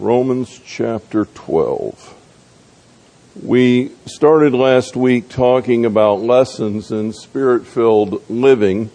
Romans 0.00 0.60
chapter 0.66 1.24
12. 1.24 2.16
We 3.44 3.92
started 4.06 4.52
last 4.52 4.96
week 4.96 5.28
talking 5.28 5.86
about 5.86 6.20
lessons 6.20 6.90
in 6.90 7.12
spirit 7.12 7.64
filled 7.64 8.28
living, 8.28 8.90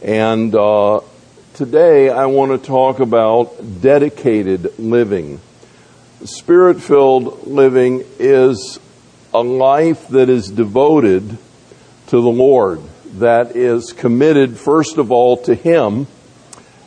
and 0.00 0.54
uh, 0.54 1.00
today 1.54 2.10
I 2.10 2.26
want 2.26 2.52
to 2.52 2.64
talk 2.64 3.00
about 3.00 3.56
dedicated 3.80 4.78
living. 4.78 5.40
Spirit 6.24 6.80
filled 6.80 7.48
living 7.48 8.04
is 8.20 8.78
a 9.32 9.42
life 9.42 10.06
that 10.08 10.28
is 10.28 10.48
devoted 10.48 11.28
to 12.06 12.16
the 12.20 12.20
Lord, 12.20 12.80
that 13.14 13.56
is 13.56 13.92
committed, 13.92 14.58
first 14.58 14.96
of 14.96 15.10
all, 15.10 15.38
to 15.38 15.56
Him, 15.56 16.06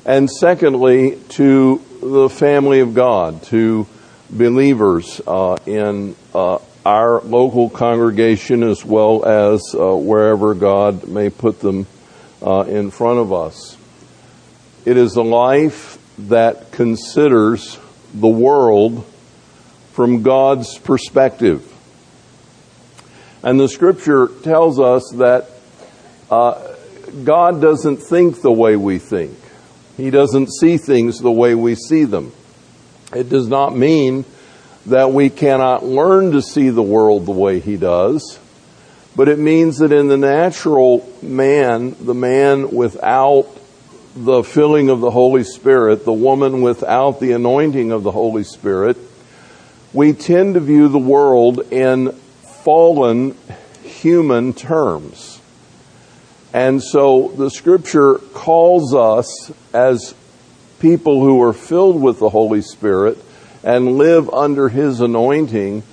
and 0.06 0.32
secondly, 0.32 1.20
to 1.32 1.84
the 2.08 2.30
family 2.30 2.80
of 2.80 2.94
God, 2.94 3.44
to 3.44 3.88
believers 4.30 5.22
uh, 5.28 5.58
in 5.66 6.16
uh, 6.34 6.60
our 6.86 7.22
local 7.22 7.70
congregation 7.70 8.64
as 8.64 8.84
well 8.84 9.26
as 9.26 9.76
uh, 9.76 9.96
wherever 9.96 10.54
God 10.54 11.08
may 11.08 11.30
put 11.30 11.60
them 11.60 11.86
uh, 12.42 12.62
in 12.62 12.92
front 12.92 13.20
of 13.20 13.34
us. 13.34 13.78
It 14.86 14.98
is 14.98 15.16
a 15.16 15.22
life 15.22 15.98
that 16.18 16.72
considers 16.72 17.78
the 18.14 18.28
world 18.28 19.06
from 19.92 20.24
God's 20.24 20.78
perspective. 20.78 21.74
And 23.44 23.60
the 23.60 23.68
scripture 23.68 24.28
tells 24.44 24.80
us 24.80 25.12
that 25.16 25.50
uh, 26.32 26.76
God 27.24 27.62
doesn't 27.62 27.98
think 27.98 28.42
the 28.42 28.52
way 28.52 28.76
we 28.76 28.98
think. 28.98 29.38
He 29.98 30.12
doesn't 30.12 30.54
see 30.54 30.78
things 30.78 31.20
the 31.20 31.32
way 31.32 31.56
we 31.56 31.74
see 31.74 32.04
them. 32.06 32.32
It 33.14 33.30
does 33.30 33.48
not 33.48 33.76
mean 33.76 34.26
that 34.86 35.12
we 35.12 35.30
cannot 35.30 35.84
learn 35.84 36.32
to 36.34 36.42
see 36.42 36.70
the 36.70 36.84
world 36.84 37.26
the 37.26 37.32
way 37.32 37.60
He 37.60 37.78
does, 37.78 38.40
but 39.16 39.28
it 39.28 39.40
means 39.40 39.80
that 39.80 39.92
in 39.92 40.08
the 40.08 40.18
natural 40.18 41.12
man, 41.22 41.96
the 42.00 42.14
man 42.14 42.72
without 42.72 43.48
the 44.16 44.44
filling 44.44 44.90
of 44.90 45.00
the 45.00 45.12
Holy 45.12 45.44
Spirit, 45.44 46.06
the 46.06 46.14
woman 46.14 46.62
without 46.62 47.20
the 47.20 47.32
anointing 47.32 47.92
of 47.92 48.04
the 48.04 48.12
Holy 48.12 48.44
Spirit, 48.44 48.98
we 49.94 50.14
tend 50.14 50.54
to 50.54 50.60
view 50.60 50.90
the 50.90 51.00
world 51.00 51.72
in 51.72 52.12
fallen 52.64 53.36
human 53.84 54.54
terms. 54.54 55.37
And 56.58 56.82
so 56.82 57.28
the 57.38 57.52
scripture 57.52 58.16
calls 58.16 58.96
us 58.96 59.52
as 59.76 60.16
people 60.80 61.22
who 61.22 61.40
are 61.44 61.54
filled 61.54 62.02
with 62.02 62.18
the 62.18 62.30
Holy 62.30 62.64
Spirit 62.64 63.20
and 63.64 64.00
live 64.00 64.28
under 64.32 64.68
His 64.68 65.00
anointing 65.00 65.84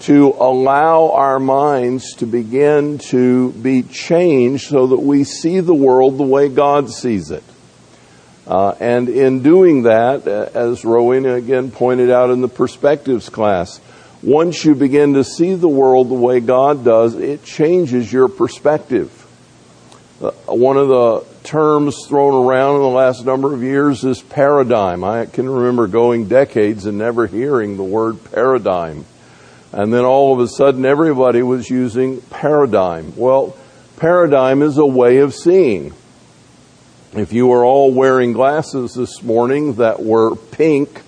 to 0.00 0.28
allow 0.38 1.10
our 1.10 1.38
minds 1.38 2.14
to 2.14 2.26
begin 2.26 2.96
to 3.10 3.52
be 3.52 3.82
changed 3.82 4.68
so 4.68 4.86
that 4.86 5.00
we 5.00 5.24
see 5.24 5.60
the 5.60 5.74
world 5.74 6.16
the 6.16 6.22
way 6.22 6.48
God 6.48 6.88
sees 6.88 7.30
it. 7.30 7.44
Uh, 8.46 8.74
and 8.80 9.10
in 9.10 9.42
doing 9.42 9.82
that, 9.82 10.26
uh, 10.26 10.48
as 10.54 10.86
Rowena 10.86 11.34
again 11.34 11.70
pointed 11.70 12.10
out 12.10 12.30
in 12.30 12.40
the 12.40 12.48
perspectives 12.48 13.28
class, 13.28 13.78
once 14.22 14.64
you 14.64 14.74
begin 14.74 15.12
to 15.12 15.22
see 15.22 15.52
the 15.52 15.68
world 15.68 16.08
the 16.08 16.14
way 16.14 16.40
God 16.40 16.82
does, 16.82 17.14
it 17.14 17.44
changes 17.44 18.10
your 18.10 18.28
perspective. 18.28 19.20
Uh, 20.22 20.30
one 20.46 20.76
of 20.76 20.88
the 20.88 21.24
terms 21.42 22.06
thrown 22.06 22.46
around 22.46 22.76
in 22.76 22.82
the 22.82 22.88
last 22.88 23.24
number 23.24 23.52
of 23.52 23.62
years 23.62 24.04
is 24.04 24.22
paradigm. 24.22 25.02
I 25.02 25.26
can 25.26 25.48
remember 25.48 25.86
going 25.86 26.28
decades 26.28 26.86
and 26.86 26.98
never 26.98 27.26
hearing 27.26 27.76
the 27.76 27.82
word 27.82 28.18
paradigm. 28.32 29.04
And 29.72 29.92
then 29.92 30.04
all 30.04 30.32
of 30.32 30.38
a 30.38 30.46
sudden 30.46 30.84
everybody 30.84 31.42
was 31.42 31.68
using 31.68 32.20
paradigm. 32.20 33.14
Well, 33.16 33.56
paradigm 33.96 34.62
is 34.62 34.78
a 34.78 34.86
way 34.86 35.18
of 35.18 35.34
seeing. 35.34 35.92
If 37.12 37.32
you 37.32 37.48
were 37.48 37.64
all 37.64 37.92
wearing 37.92 38.32
glasses 38.32 38.94
this 38.94 39.22
morning 39.22 39.74
that 39.74 40.02
were 40.02 40.36
pink, 40.36 41.02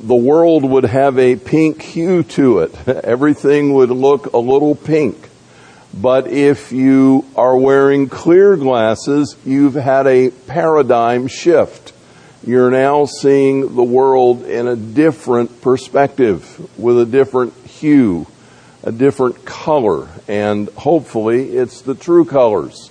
the 0.00 0.14
world 0.14 0.64
would 0.64 0.84
have 0.84 1.18
a 1.18 1.34
pink 1.34 1.82
hue 1.82 2.22
to 2.22 2.60
it. 2.60 2.88
Everything 3.04 3.74
would 3.74 3.90
look 3.90 4.32
a 4.32 4.38
little 4.38 4.76
pink. 4.76 5.27
But 5.94 6.28
if 6.28 6.70
you 6.70 7.24
are 7.34 7.56
wearing 7.56 8.08
clear 8.08 8.56
glasses, 8.56 9.36
you've 9.44 9.74
had 9.74 10.06
a 10.06 10.30
paradigm 10.30 11.28
shift. 11.28 11.92
You're 12.46 12.70
now 12.70 13.06
seeing 13.06 13.74
the 13.74 13.82
world 13.82 14.44
in 14.44 14.68
a 14.68 14.76
different 14.76 15.60
perspective 15.60 16.78
with 16.78 17.00
a 17.00 17.06
different 17.06 17.54
hue, 17.66 18.26
a 18.84 18.92
different 18.92 19.44
color, 19.44 20.08
and 20.28 20.68
hopefully 20.70 21.56
it's 21.56 21.82
the 21.82 21.94
true 21.94 22.24
colors. 22.24 22.90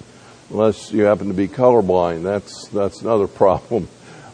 Unless 0.50 0.92
you 0.92 1.04
happen 1.04 1.28
to 1.28 1.34
be 1.34 1.48
colorblind, 1.48 2.24
that's 2.24 2.68
that's 2.70 3.02
another 3.02 3.28
problem. 3.28 3.88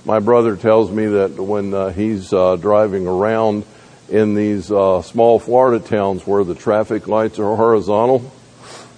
My 0.05 0.19
brother 0.19 0.55
tells 0.55 0.91
me 0.91 1.05
that 1.05 1.31
when 1.37 1.73
uh, 1.73 1.89
he's 1.89 2.33
uh, 2.33 2.55
driving 2.55 3.07
around 3.07 3.65
in 4.09 4.35
these 4.35 4.71
uh, 4.71 5.01
small 5.01 5.39
Florida 5.39 5.83
towns 5.83 6.25
where 6.27 6.43
the 6.43 6.55
traffic 6.55 7.07
lights 7.07 7.39
are 7.39 7.55
horizontal, 7.55 8.31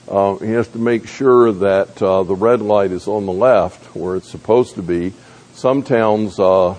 uh, 0.07 0.35
he 0.35 0.51
has 0.51 0.67
to 0.69 0.77
make 0.77 1.07
sure 1.07 1.51
that 1.51 2.01
uh, 2.01 2.23
the 2.23 2.35
red 2.35 2.61
light 2.61 2.91
is 2.91 3.07
on 3.07 3.25
the 3.25 3.33
left 3.33 3.95
where 3.95 4.15
it's 4.15 4.29
supposed 4.29 4.75
to 4.75 4.83
be. 4.83 5.13
Some 5.53 5.83
towns 5.83 6.39
uh, 6.39 6.75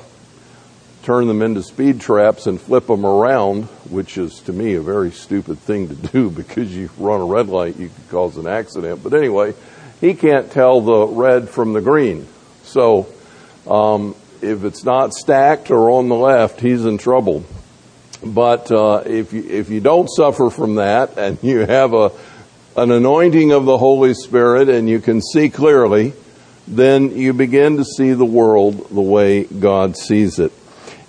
turn 1.03 1.27
them 1.27 1.43
into 1.43 1.63
speed 1.63 2.01
traps 2.01 2.47
and 2.47 2.61
flip 2.61 2.87
them 2.87 3.05
around, 3.05 3.65
which 3.91 4.17
is 4.19 4.41
to 4.43 4.53
me 4.53 4.75
a 4.75 4.81
very 4.81 5.11
stupid 5.11 5.59
thing 5.59 5.89
to 5.89 5.95
do 5.95 6.31
because 6.43 6.75
you 6.77 6.91
run 6.99 7.21
a 7.21 7.25
red 7.25 7.49
light, 7.49 7.77
you 7.77 7.89
could 7.89 8.09
cause 8.11 8.37
an 8.37 8.47
accident. 8.47 9.03
But 9.03 9.15
anyway, 9.15 9.55
he 10.01 10.15
can't 10.15 10.51
tell 10.51 10.81
the 10.81 11.07
red 11.07 11.49
from 11.49 11.73
the 11.73 11.81
green. 11.81 12.27
So 12.63 13.09
um, 13.67 14.15
if 14.41 14.65
it's 14.65 14.85
not 14.85 15.13
stacked 15.13 15.71
or 15.71 15.91
on 15.91 16.09
the 16.09 16.17
left, 16.17 16.61
he's 16.61 16.85
in 16.85 16.99
trouble. 16.99 17.45
But 18.25 18.71
uh, 18.71 19.03
if 19.07 19.33
you 19.33 19.45
if 19.49 19.69
you 19.71 19.81
don't 19.81 20.09
suffer 20.09 20.51
from 20.51 20.77
that 20.77 21.19
and 21.19 21.39
you 21.43 21.61
have 21.61 21.93
a 21.93 22.11
an 22.77 22.91
anointing 22.91 23.53
of 23.53 23.65
the 23.65 23.79
Holy 23.79 24.13
Spirit 24.13 24.69
and 24.69 24.89
you 24.89 25.01
can 25.01 25.23
see 25.23 25.49
clearly, 25.49 26.13
then 26.69 27.17
you 27.17 27.33
begin 27.33 27.79
to 27.79 27.85
see 27.85 28.13
the 28.13 28.25
world 28.25 28.91
the 28.91 29.01
way 29.01 29.45
God 29.45 29.97
sees 29.97 30.39
it. 30.39 30.53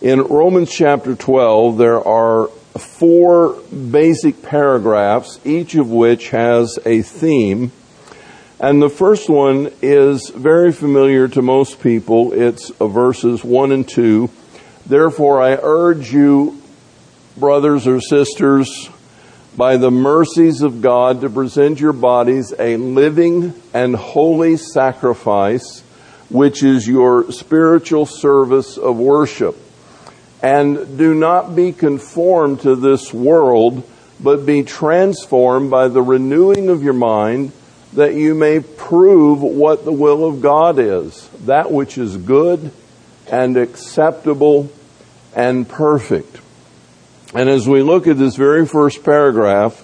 In 0.01 0.21
Romans 0.21 0.71
chapter 0.71 1.13
12, 1.15 1.77
there 1.77 2.07
are 2.07 2.47
four 2.77 3.53
basic 3.63 4.43
paragraphs, 4.43 5.39
each 5.43 5.75
of 5.75 5.89
which 5.89 6.29
has 6.29 6.79
a 6.85 7.01
theme. 7.01 7.71
And 8.59 8.81
the 8.81 8.89
first 8.89 9.29
one 9.29 9.71
is 9.81 10.29
very 10.29 10.71
familiar 10.71 11.27
to 11.27 11.41
most 11.41 11.81
people. 11.81 12.31
It's 12.31 12.69
verses 12.79 13.43
1 13.43 13.71
and 13.71 13.87
2. 13.87 14.29
Therefore, 14.85 15.41
I 15.41 15.59
urge 15.61 16.13
you, 16.13 16.61
brothers 17.35 17.87
or 17.87 17.99
sisters, 17.99 18.89
by 19.57 19.75
the 19.75 19.89
mercies 19.89 20.61
of 20.61 20.81
God 20.83 21.21
to 21.21 21.29
present 21.31 21.79
your 21.79 21.91
bodies 21.91 22.53
a 22.59 22.77
living 22.77 23.55
and 23.73 23.95
holy 23.95 24.55
sacrifice, 24.55 25.81
which 26.29 26.61
is 26.61 26.87
your 26.87 27.31
spiritual 27.31 28.05
service 28.05 28.77
of 28.77 28.99
worship. 28.99 29.57
And 30.43 30.99
do 30.99 31.15
not 31.15 31.55
be 31.55 31.71
conformed 31.71 32.61
to 32.61 32.75
this 32.75 33.11
world, 33.11 33.81
but 34.19 34.45
be 34.45 34.61
transformed 34.61 35.71
by 35.71 35.87
the 35.87 36.03
renewing 36.03 36.69
of 36.69 36.83
your 36.83 36.93
mind, 36.93 37.51
that 37.93 38.13
you 38.13 38.35
may 38.35 38.59
prove 38.59 39.41
what 39.41 39.85
the 39.85 39.91
will 39.91 40.23
of 40.23 40.39
God 40.39 40.77
is, 40.77 41.27
that 41.45 41.71
which 41.71 41.97
is 41.97 42.15
good 42.15 42.71
and 43.31 43.57
acceptable 43.57 44.69
and 45.35 45.67
perfect. 45.67 46.41
And 47.33 47.49
as 47.49 47.67
we 47.67 47.81
look 47.81 48.07
at 48.07 48.17
this 48.17 48.35
very 48.35 48.65
first 48.65 49.03
paragraph, 49.03 49.79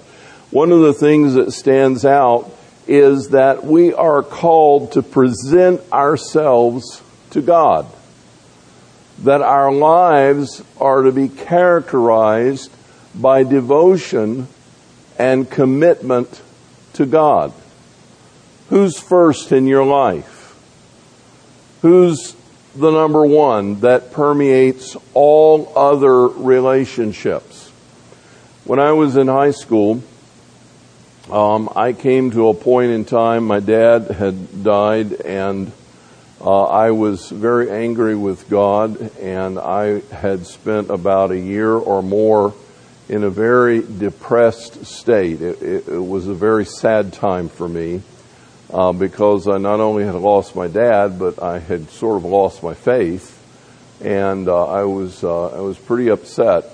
one 0.52 0.72
of 0.72 0.82
the 0.82 0.94
things 0.94 1.34
that 1.34 1.52
stands 1.52 2.06
out 2.06 2.52
is 2.88 3.30
that 3.30 3.66
we 3.66 3.94
are 3.94 4.24
called 4.24 4.94
to 4.94 5.02
present 5.02 5.82
ourselves 5.92 7.02
to 7.32 7.42
God. 7.42 7.86
That 9.20 9.42
our 9.42 9.72
lives 9.72 10.64
are 10.80 11.04
to 11.04 11.12
be 11.12 11.30
characterized 11.30 12.72
by 13.16 13.44
devotion 13.44 14.48
and 15.18 15.50
commitment 15.50 16.42
to 16.94 17.06
God. 17.06 17.54
Who's 18.70 19.00
first 19.00 19.52
in 19.52 19.68
your 19.68 19.86
life? 19.86 20.56
Who's 21.82 22.36
the 22.76 22.92
number 22.92 23.26
one 23.26 23.80
that 23.82 24.12
permeates 24.12 24.98
all 25.14 25.72
other 25.76 26.28
relationships. 26.28 27.70
When 28.66 28.80
I 28.80 28.94
was 28.94 29.16
in 29.16 29.28
high 29.28 29.52
school, 29.52 30.02
um, 31.32 31.70
I 31.76 31.94
came 31.94 32.32
to 32.32 32.50
a 32.50 32.54
point 32.54 32.92
in 32.92 33.06
time, 33.06 33.46
my 33.46 33.60
dad 33.60 34.08
had 34.08 34.64
died, 34.64 35.14
and 35.22 35.72
uh, 36.42 36.64
I 36.64 36.92
was 36.92 37.30
very 37.30 37.70
angry 37.70 38.16
with 38.16 38.50
God, 38.50 39.00
and 39.20 39.60
I 39.60 40.02
had 40.12 40.46
spent 40.48 40.90
about 40.90 41.32
a 41.32 41.40
year 41.40 41.72
or 41.72 42.02
more 42.02 42.54
in 43.08 43.24
a 43.24 43.30
very 43.30 43.82
depressed 43.82 44.86
state. 44.86 45.42
It, 45.42 45.62
it, 45.62 45.88
it 45.88 46.00
was 46.00 46.28
a 46.28 46.34
very 46.34 46.66
sad 46.66 47.14
time 47.14 47.50
for 47.50 47.68
me 47.68 48.02
uh, 48.74 48.92
because 48.92 49.48
I 49.48 49.58
not 49.60 49.80
only 49.80 50.04
had 50.04 50.16
lost 50.16 50.56
my 50.56 50.68
dad, 50.68 51.20
but 51.20 51.42
I 51.42 51.60
had 51.60 51.90
sort 51.92 52.18
of 52.18 52.26
lost 52.26 52.64
my 52.64 52.74
faith, 52.74 53.40
and 54.02 54.48
uh, 54.48 54.66
I 54.66 54.84
was 54.84 55.24
uh, 55.24 55.50
I 55.50 55.60
was 55.62 55.78
pretty 55.78 56.10
upset. 56.10 56.66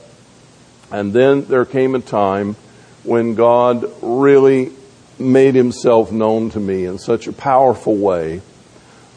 And 0.91 1.13
then 1.13 1.45
there 1.45 1.65
came 1.65 1.93
a 1.93 1.99
time 1.99 2.55
when 3.03 3.35
God 3.35 3.85
really 4.01 4.71
made 5.19 5.55
Himself 5.55 6.11
known 6.11 6.49
to 6.51 6.59
me 6.59 6.85
in 6.85 6.97
such 6.97 7.27
a 7.27 7.33
powerful 7.33 7.95
way 7.95 8.41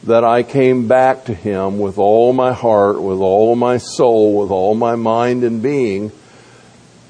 that 0.02 0.24
I 0.24 0.42
came 0.42 0.88
back 0.88 1.26
to 1.26 1.34
Him 1.34 1.78
with 1.78 1.98
all 1.98 2.32
my 2.32 2.52
heart, 2.52 3.00
with 3.00 3.20
all 3.20 3.54
my 3.54 3.78
soul, 3.78 4.40
with 4.40 4.50
all 4.50 4.74
my 4.74 4.96
mind 4.96 5.44
and 5.44 5.62
being. 5.62 6.10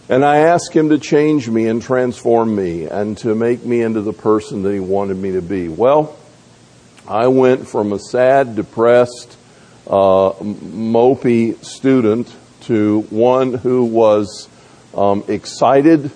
And 0.09 0.25
I 0.25 0.39
asked 0.39 0.73
Him 0.73 0.89
to 0.89 0.99
change 0.99 1.49
me 1.49 1.69
and 1.69 1.81
transform 1.81 2.55
me 2.55 2.87
and 2.87 3.17
to 3.19 3.35
make 3.35 3.65
me 3.65 3.83
into 3.83 4.01
the 4.01 4.13
person 4.13 4.63
that 4.63 4.73
He 4.73 4.81
wanted 4.81 5.17
me 5.17 5.33
to 5.33 5.43
be. 5.43 5.69
Well, 5.69 6.17
I 7.09 7.29
went 7.29 7.69
from 7.69 7.93
a 7.93 7.99
sad, 7.99 8.57
depressed, 8.57 9.37
uh, 9.87 10.33
mopey 10.33 11.63
student 11.65 12.35
to 12.63 13.01
one 13.11 13.55
who 13.55 13.85
was 13.85 14.49
um, 14.95 15.25
excited, 15.29 16.11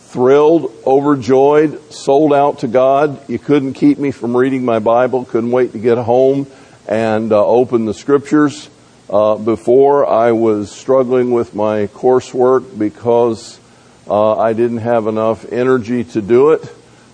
thrilled, 0.00 0.72
overjoyed, 0.86 1.92
sold 1.92 2.32
out 2.32 2.60
to 2.60 2.68
God. 2.68 3.28
You 3.28 3.38
couldn't 3.38 3.74
keep 3.74 3.98
me 3.98 4.10
from 4.10 4.36
reading 4.36 4.64
my 4.64 4.78
Bible, 4.78 5.24
couldn't 5.24 5.50
wait 5.50 5.72
to 5.72 5.78
get 5.78 5.98
home 5.98 6.46
and 6.88 7.32
uh, 7.32 7.44
open 7.44 7.84
the 7.84 7.94
scriptures. 7.94 8.70
Uh, 9.08 9.36
before 9.36 10.04
I 10.04 10.32
was 10.32 10.72
struggling 10.72 11.30
with 11.30 11.54
my 11.54 11.86
coursework 11.86 12.76
because 12.76 13.60
uh, 14.08 14.36
I 14.36 14.52
didn't 14.52 14.78
have 14.78 15.06
enough 15.06 15.44
energy 15.52 16.02
to 16.02 16.20
do 16.20 16.50
it. 16.50 16.68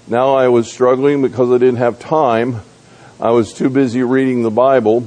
Now 0.08 0.34
I 0.34 0.48
was 0.48 0.72
struggling 0.72 1.20
because 1.20 1.50
I 1.50 1.58
didn't 1.58 1.76
have 1.76 1.98
time. 1.98 2.62
I 3.20 3.32
was 3.32 3.52
too 3.52 3.68
busy 3.68 4.02
reading 4.02 4.42
the 4.42 4.50
Bible 4.50 5.06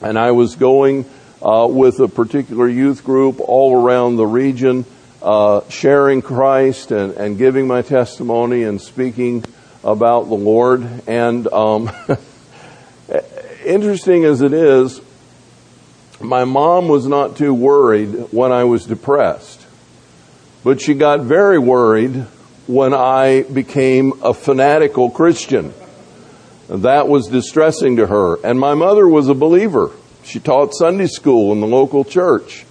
and 0.00 0.16
I 0.16 0.30
was 0.30 0.54
going 0.54 1.04
uh, 1.42 1.66
with 1.68 1.98
a 1.98 2.06
particular 2.06 2.68
youth 2.68 3.02
group 3.02 3.40
all 3.40 3.82
around 3.82 4.16
the 4.16 4.26
region 4.26 4.84
uh, 5.20 5.68
sharing 5.68 6.22
Christ 6.22 6.92
and, 6.92 7.14
and 7.14 7.36
giving 7.36 7.66
my 7.66 7.82
testimony 7.82 8.62
and 8.62 8.80
speaking 8.80 9.44
about 9.82 10.28
the 10.28 10.34
Lord. 10.34 10.88
And 11.08 11.48
um, 11.48 11.90
interesting 13.64 14.24
as 14.24 14.42
it 14.42 14.52
is, 14.52 15.00
my 16.20 16.44
mom 16.44 16.88
was 16.88 17.06
not 17.06 17.36
too 17.36 17.52
worried 17.52 18.10
when 18.30 18.52
I 18.52 18.64
was 18.64 18.86
depressed, 18.86 19.64
but 20.64 20.80
she 20.80 20.94
got 20.94 21.20
very 21.20 21.58
worried 21.58 22.26
when 22.66 22.94
I 22.94 23.42
became 23.42 24.22
a 24.22 24.34
fanatical 24.34 25.10
Christian. 25.10 25.72
That 26.68 27.08
was 27.08 27.28
distressing 27.28 27.96
to 27.96 28.06
her. 28.06 28.44
And 28.44 28.58
my 28.58 28.74
mother 28.74 29.06
was 29.06 29.28
a 29.28 29.34
believer. 29.34 29.92
She 30.24 30.40
taught 30.40 30.74
Sunday 30.74 31.06
school 31.06 31.52
in 31.52 31.60
the 31.60 31.66
local 31.66 32.04
church 32.04 32.66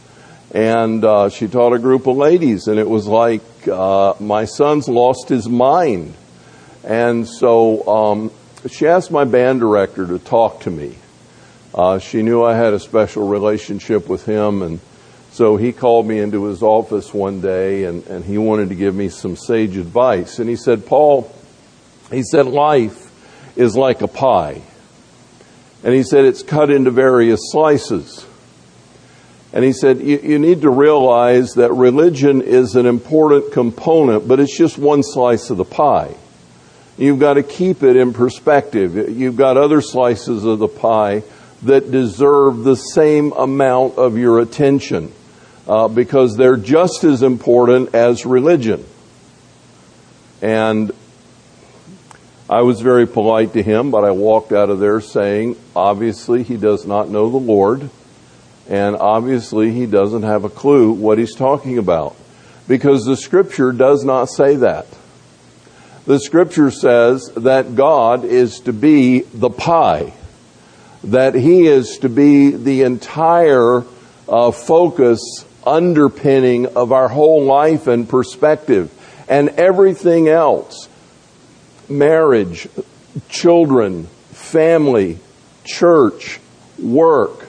and 0.56 1.03
uh, 1.03 1.27
she 1.27 1.50
taught 1.50 1.74
a 1.74 1.80
group 1.80 2.07
of 2.07 2.15
ladies, 2.15 2.68
and 2.68 2.80
it 2.80 2.89
was 2.89 3.07
like 3.07 3.41
uh, 3.68 4.13
my 4.21 4.45
son's 4.45 4.88
lost 4.88 5.27
his 5.27 5.50
mind. 5.50 6.13
And 6.86 7.27
so 7.27 7.86
um, 7.86 8.31
she 8.69 8.88
asked 8.88 9.12
my 9.12 9.25
band 9.25 9.59
director 9.59 10.07
to 10.07 10.18
talk 10.18 10.62
to 10.62 10.71
me. 10.71 10.95
Uh, 11.75 12.00
she 12.00 12.22
knew 12.22 12.42
I 12.42 12.56
had 12.56 12.74
a 12.74 12.80
special 12.80 13.27
relationship 13.27 14.07
with 14.07 14.25
him, 14.25 14.62
and 14.62 14.80
so 15.33 15.57
he 15.57 15.74
called 15.74 16.07
me 16.07 16.19
into 16.19 16.45
his 16.45 16.63
office 16.63 17.13
one 17.13 17.42
day, 17.42 17.83
and, 17.83 18.07
and 18.07 18.24
he 18.24 18.38
wanted 18.38 18.69
to 18.69 18.75
give 18.75 18.95
me 18.95 19.10
some 19.10 19.36
sage 19.36 19.75
advice. 19.75 20.39
And 20.39 20.50
he 20.50 20.56
said, 20.56 20.86
Paul, 20.86 21.30
he 22.10 22.24
said, 22.24 22.45
life 22.45 23.12
is 23.57 23.75
like 23.75 24.01
a 24.01 24.07
pie. 24.07 24.62
And 25.83 25.94
he 25.94 26.04
said, 26.04 26.24
it's 26.24 26.44
cut 26.44 26.72
into 26.72 26.92
various 26.92 27.42
slices. 27.51 28.25
And 29.51 29.66
he 29.66 29.74
said, 29.74 30.00
you, 30.00 30.18
you, 30.19 30.39
need 30.39 30.62
to 30.62 30.69
realize 30.69 31.56
that 31.56 31.74
religion 31.74 32.42
is 32.42 32.77
an 32.77 32.86
important 32.86 33.51
component, 33.51 34.30
but 34.30 34.39
it's 34.39 34.57
just 34.57 34.77
one 34.77 35.04
slice 35.04 35.50
of 35.50 35.57
the 35.57 35.66
pie. 35.66 36.16
You've 36.98 37.19
got 37.19 37.33
to 37.33 37.44
keep 37.44 37.83
it 37.83 37.98
in 37.98 38.13
perspective. 38.13 39.10
You've 39.10 39.36
got 39.36 39.57
other 39.57 39.81
slices 39.81 40.45
of 40.45 40.60
the 40.60 40.69
pie 40.69 41.24
that 41.63 41.91
deserve 41.91 42.63
the 42.63 42.75
same 42.75 43.31
amount 43.33 43.97
of 43.97 44.17
your 44.17 44.39
attention 44.39 45.11
uh, 45.67 45.87
because 45.87 46.37
they're 46.37 46.57
just 46.57 47.03
as 47.03 47.23
important 47.23 47.95
as 47.95 48.25
religion. 48.25 48.85
And 50.41 50.91
I 52.49 52.61
was 52.61 52.81
very 52.81 53.07
polite 53.07 53.53
to 53.53 53.63
him, 53.63 53.89
but 53.89 54.03
I 54.03 54.11
walked 54.11 54.51
out 54.51 54.69
of 54.69 54.79
there 54.79 55.01
saying, 55.01 55.57
obviously, 55.75 56.43
he 56.43 56.57
does 56.57 56.85
not 56.85 57.09
know 57.09 57.29
the 57.29 57.37
Lord 57.37 57.89
and 58.67 58.95
obviously, 58.95 59.71
he 59.71 59.85
doesn't 59.85 60.23
have 60.23 60.43
a 60.43 60.49
clue 60.49 60.91
what 60.91 61.19
he's 61.19 61.35
talking 61.35 61.77
about 61.77 62.15
because 62.67 63.05
the 63.05 63.15
scripture 63.15 63.71
does 63.71 64.03
not 64.03 64.25
say 64.25 64.55
that. 64.55 64.87
The 66.05 66.19
scripture 66.19 66.71
says 66.71 67.31
that 67.37 67.75
God 67.75 68.25
is 68.25 68.59
to 68.61 68.73
be 68.73 69.21
the 69.21 69.51
pie, 69.51 70.13
that 71.05 71.35
he 71.35 71.67
is 71.67 71.99
to 71.99 72.09
be 72.09 72.51
the 72.51 72.81
entire 72.81 73.83
uh, 74.27 74.51
focus, 74.51 75.45
underpinning 75.65 76.67
of 76.75 76.91
our 76.91 77.07
whole 77.07 77.43
life 77.43 77.87
and 77.87 78.07
perspective, 78.07 78.91
and 79.27 79.49
everything 79.49 80.27
else 80.27 80.89
marriage, 81.87 82.67
children, 83.29 84.05
family, 84.31 85.19
church, 85.63 86.39
work, 86.79 87.45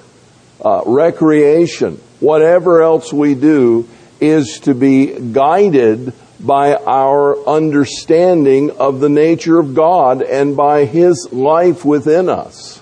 uh, 0.62 0.82
recreation, 0.84 2.00
whatever 2.20 2.82
else 2.82 3.12
we 3.12 3.34
do, 3.34 3.88
is 4.20 4.60
to 4.60 4.74
be 4.74 5.18
guided 5.32 6.12
by 6.38 6.74
our 6.74 7.38
understanding 7.48 8.70
of 8.72 9.00
the 9.00 9.08
nature 9.08 9.58
of 9.58 9.74
God 9.74 10.22
and 10.22 10.56
by 10.56 10.84
His 10.84 11.28
life 11.32 11.84
within 11.84 12.28
us. 12.28 12.80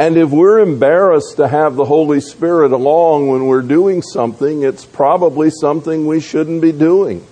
And 0.00 0.16
if 0.16 0.30
we're 0.30 0.60
embarrassed 0.60 1.36
to 1.36 1.46
have 1.46 1.76
the 1.76 1.84
Holy 1.84 2.22
Spirit 2.22 2.72
along 2.72 3.28
when 3.28 3.44
we're 3.44 3.60
doing 3.60 4.00
something, 4.00 4.62
it's 4.62 4.86
probably 4.86 5.50
something 5.50 6.06
we 6.06 6.20
shouldn't 6.20 6.62
be 6.62 6.72
doing 6.72 7.22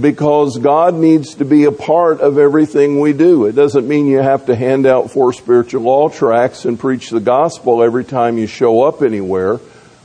because 0.00 0.58
God 0.58 0.94
needs 0.94 1.34
to 1.34 1.44
be 1.44 1.64
a 1.64 1.72
part 1.72 2.20
of 2.20 2.38
everything 2.38 3.00
we 3.00 3.12
do. 3.12 3.46
It 3.46 3.56
doesn't 3.56 3.88
mean 3.88 4.06
you 4.06 4.18
have 4.18 4.46
to 4.46 4.54
hand 4.54 4.86
out 4.86 5.10
four 5.10 5.32
spiritual 5.32 5.82
law 5.82 6.08
tracts 6.08 6.64
and 6.64 6.78
preach 6.78 7.10
the 7.10 7.18
gospel 7.18 7.82
every 7.82 8.04
time 8.04 8.38
you 8.38 8.46
show 8.46 8.84
up 8.84 9.02
anywhere, 9.02 9.58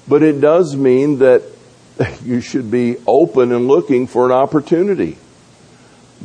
but 0.08 0.24
it 0.24 0.42
does 0.42 0.76
mean 0.76 1.20
that 1.20 1.44
you 2.24 2.42
should 2.42 2.72
be 2.72 2.98
open 3.06 3.52
and 3.52 3.68
looking 3.68 4.08
for 4.08 4.26
an 4.26 4.32
opportunity 4.32 5.20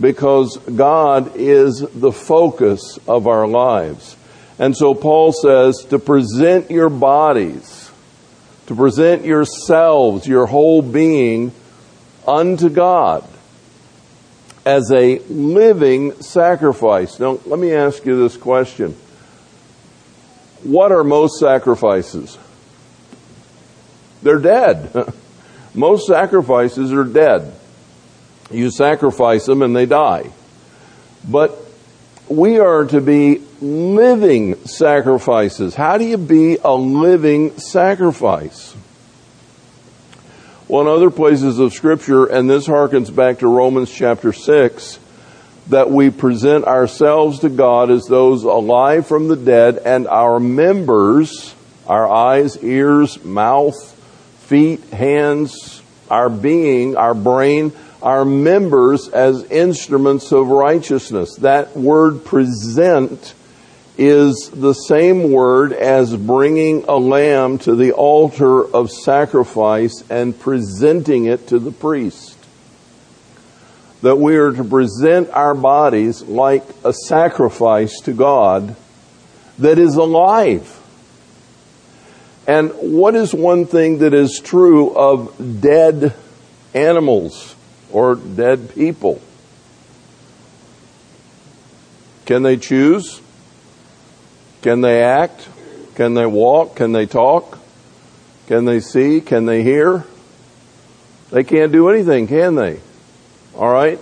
because 0.01 0.57
God 0.57 1.37
is 1.37 1.81
the 1.81 2.11
focus 2.11 2.99
of 3.07 3.27
our 3.27 3.47
lives. 3.47 4.17
And 4.61 4.77
so 4.77 4.95
Paul 4.95 5.33
says 5.33 5.87
to 5.89 5.99
present 5.99 6.71
your 6.71 6.91
bodies, 6.91 7.91
to 8.67 8.75
present 8.77 9.25
yourselves, 9.25 10.27
your 10.27 10.45
whole 10.45 10.83
being 10.83 11.53
unto 12.29 12.69
God 12.69 13.27
as 14.67 14.93
a 14.93 15.19
living 15.31 16.13
sacrifice. 16.21 17.19
Now, 17.19 17.41
let 17.47 17.59
me 17.59 17.73
ask 17.73 18.05
you 18.05 18.23
this 18.23 18.37
question. 18.37 18.95
What 20.63 20.93
are 20.93 21.05
most 21.05 21.41
sacrifices? 21.41 22.37
They're 24.23 24.41
dead. 24.41 24.93
most 25.75 26.07
sacrifices 26.07 26.93
are 26.93 27.05
dead. 27.05 27.55
You 28.51 28.71
sacrifice 28.71 29.47
them 29.47 29.63
and 29.63 29.75
they 29.75 29.87
die. 29.87 30.31
But 31.27 31.57
we 32.31 32.61
are 32.61 32.85
to 32.85 33.01
be 33.01 33.43
living 33.61 34.55
sacrifices. 34.65 35.75
How 35.75 35.99
do 35.99 36.05
you 36.05 36.17
be 36.17 36.59
a 36.63 36.73
living 36.73 37.59
sacrifice? 37.59 38.77
Well, 40.69 40.83
in 40.83 40.89
other 40.89 41.11
places 41.11 41.59
of 41.59 41.73
Scripture, 41.73 42.27
and 42.27 42.49
this 42.49 42.69
harkens 42.69 43.15
back 43.15 43.41
to 43.41 43.49
Romans 43.49 43.91
chapter 43.91 44.33
6, 44.33 45.01
that 45.71 45.91
we 45.91 46.11
present 46.11 46.67
ourselves 46.67 47.41
to 47.41 47.49
God 47.49 47.91
as 47.91 48.07
those 48.07 48.45
alive 48.45 49.09
from 49.09 49.27
the 49.27 49.37
dead, 49.37 49.79
and 49.79 50.07
our 50.07 50.39
members, 50.39 51.53
our 51.89 52.09
eyes, 52.09 52.57
ears, 52.63 53.25
mouth, 53.25 53.75
feet, 54.43 54.81
hands, 54.91 55.83
our 56.09 56.31
being, 56.31 56.97
our 56.97 57.15
brain, 57.15 57.73
our 58.03 58.25
members 58.25 59.09
as 59.09 59.45
instruments 59.45 60.33
of 60.33 60.49
righteousness. 60.49 61.37
That 61.37 61.77
word 61.77 62.25
present 62.25 63.35
is 63.99 64.51
the 64.55 64.73
same 64.73 65.31
word 65.31 65.73
as 65.73 66.17
bringing 66.17 66.85
a 66.85 66.97
lamb 66.97 67.59
to 67.59 67.75
the 67.75 67.93
altar 67.93 68.65
of 68.75 68.91
sacrifice 68.91 70.03
and 70.09 70.39
presenting 70.39 71.27
it 71.27 71.49
to 71.49 71.59
the 71.59 71.73
priest. 71.73 72.39
That 74.01 74.17
we 74.17 74.37
are 74.37 74.53
to 74.53 74.65
present 74.65 75.29
our 75.31 75.55
bodies 75.55 76.23
like 76.23 76.65
a 76.85 76.95
sacrifice 76.95 78.01
to 78.03 78.13
God 78.13 78.75
that 79.59 79.79
is 79.79 79.97
alive. 79.97 80.79
And 82.47 82.71
what 82.71 83.15
is 83.15 83.35
one 83.35 83.67
thing 83.67 83.99
that 83.99 84.15
is 84.15 84.41
true 84.43 84.97
of 84.97 85.61
dead 85.61 86.15
animals 86.73 87.55
or 87.93 88.15
dead 88.15 88.75
people? 88.75 89.21
Can 92.27 92.43
they 92.43 92.57
choose? 92.57 93.21
Can 94.63 94.81
they 94.83 95.03
act? 95.03 95.49
Can 95.95 96.15
they 96.15 96.27
walk? 96.27 96.77
Can 96.77 96.93
they 96.93 97.07
talk? 97.07 97.59
Can 98.47 98.65
they 98.65 98.81
see? 98.81 99.21
Can 99.21 99.47
they 99.47 99.63
hear? 99.63 100.05
They 101.31 101.45
can't 101.45 101.73
do 101.73 101.89
anything, 101.89 102.27
can 102.27 102.55
they? 102.57 102.81
All 103.55 103.73
right? 103.73 103.99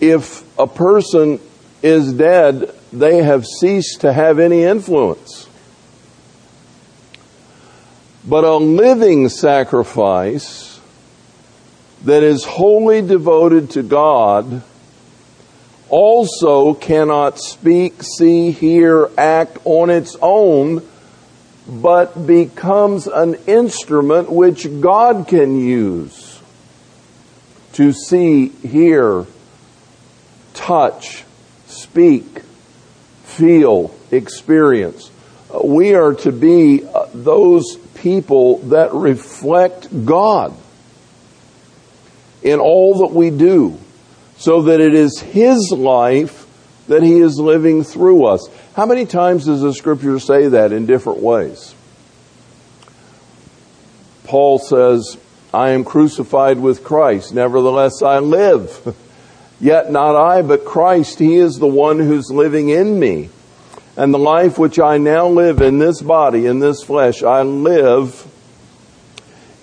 If 0.00 0.42
a 0.58 0.66
person 0.66 1.40
is 1.82 2.12
dead, 2.12 2.74
they 2.92 3.22
have 3.22 3.46
ceased 3.46 4.02
to 4.02 4.12
have 4.12 4.38
any 4.38 4.62
influence. 4.62 5.48
But 8.24 8.44
a 8.44 8.56
living 8.56 9.28
sacrifice 9.28 10.71
that 12.04 12.22
is 12.22 12.44
wholly 12.44 13.02
devoted 13.02 13.70
to 13.70 13.82
God 13.82 14.62
also 15.88 16.72
cannot 16.74 17.38
speak, 17.38 18.02
see, 18.02 18.50
hear, 18.50 19.10
act 19.18 19.58
on 19.64 19.90
its 19.90 20.16
own, 20.22 20.82
but 21.68 22.26
becomes 22.26 23.06
an 23.06 23.34
instrument 23.46 24.30
which 24.30 24.66
God 24.80 25.28
can 25.28 25.60
use 25.60 26.40
to 27.74 27.92
see, 27.92 28.48
hear, 28.48 29.26
touch, 30.54 31.24
speak, 31.66 32.40
feel, 33.24 33.94
experience. 34.10 35.10
We 35.62 35.94
are 35.94 36.14
to 36.14 36.32
be 36.32 36.84
uh, 36.84 37.06
those 37.12 37.76
people 37.94 38.58
that 38.68 38.92
reflect 38.94 40.06
God 40.06 40.56
in 42.42 42.60
all 42.60 42.98
that 42.98 43.14
we 43.14 43.30
do 43.30 43.78
so 44.36 44.62
that 44.62 44.80
it 44.80 44.94
is 44.94 45.20
His 45.20 45.70
life 45.70 46.46
that 46.88 47.02
He 47.02 47.20
is 47.20 47.38
living 47.38 47.84
through 47.84 48.26
us. 48.26 48.48
How 48.74 48.86
many 48.86 49.06
times 49.06 49.46
does 49.46 49.60
the 49.60 49.72
scripture 49.72 50.18
say 50.18 50.48
that 50.48 50.72
in 50.72 50.86
different 50.86 51.20
ways? 51.20 51.74
Paul 54.24 54.58
says, 54.58 55.16
I 55.54 55.70
am 55.70 55.84
crucified 55.84 56.58
with 56.58 56.82
Christ, 56.82 57.34
nevertheless 57.34 58.02
I 58.02 58.18
live. 58.18 58.96
Yet 59.60 59.92
not 59.92 60.16
I, 60.16 60.42
but 60.42 60.64
Christ, 60.64 61.20
He 61.20 61.36
is 61.36 61.58
the 61.58 61.68
one 61.68 61.98
who's 62.00 62.30
living 62.30 62.68
in 62.70 62.98
me. 62.98 63.30
And 63.96 64.12
the 64.12 64.18
life 64.18 64.58
which 64.58 64.80
I 64.80 64.96
now 64.98 65.28
live 65.28 65.60
in 65.60 65.78
this 65.78 66.00
body, 66.00 66.46
in 66.46 66.58
this 66.58 66.82
flesh, 66.82 67.22
I 67.22 67.42
live 67.42 68.26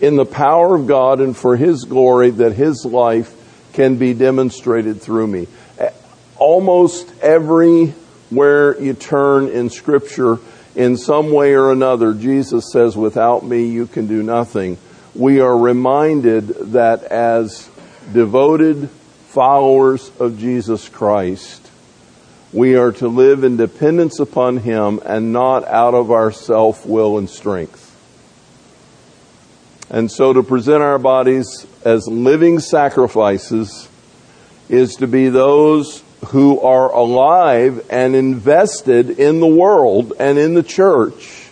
in 0.01 0.15
the 0.15 0.25
power 0.25 0.75
of 0.75 0.87
God 0.87 1.19
and 1.19 1.35
for 1.35 1.55
His 1.55 1.83
glory 1.83 2.29
that 2.31 2.53
His 2.53 2.85
life 2.85 3.33
can 3.73 3.97
be 3.97 4.13
demonstrated 4.13 5.01
through 5.01 5.27
me. 5.27 5.47
Almost 6.37 7.11
everywhere 7.21 8.81
you 8.81 8.93
turn 8.93 9.47
in 9.47 9.69
Scripture, 9.69 10.39
in 10.75 10.97
some 10.97 11.31
way 11.31 11.53
or 11.53 11.71
another, 11.71 12.13
Jesus 12.13 12.71
says, 12.71 12.95
Without 12.95 13.45
me, 13.45 13.67
you 13.67 13.87
can 13.87 14.07
do 14.07 14.23
nothing. 14.23 14.77
We 15.15 15.41
are 15.41 15.57
reminded 15.57 16.47
that 16.73 17.03
as 17.03 17.69
devoted 18.13 18.89
followers 19.27 20.11
of 20.19 20.39
Jesus 20.39 20.87
Christ, 20.87 21.69
we 22.53 22.75
are 22.75 22.91
to 22.93 23.07
live 23.07 23.43
in 23.43 23.57
dependence 23.57 24.19
upon 24.19 24.57
Him 24.57 24.99
and 25.05 25.33
not 25.33 25.65
out 25.65 25.93
of 25.93 26.11
our 26.11 26.31
self 26.31 26.85
will 26.85 27.17
and 27.17 27.29
strength. 27.29 27.78
And 29.89 30.11
so 30.11 30.33
to 30.33 30.43
present 30.43 30.83
our 30.83 30.99
bodies 30.99 31.65
as 31.83 32.07
living 32.07 32.59
sacrifices 32.59 33.89
is 34.69 34.95
to 34.97 35.07
be 35.07 35.29
those 35.29 36.03
who 36.27 36.59
are 36.59 36.91
alive 36.91 37.85
and 37.89 38.15
invested 38.15 39.09
in 39.09 39.39
the 39.39 39.47
world 39.47 40.13
and 40.19 40.37
in 40.37 40.53
the 40.53 40.63
church, 40.63 41.47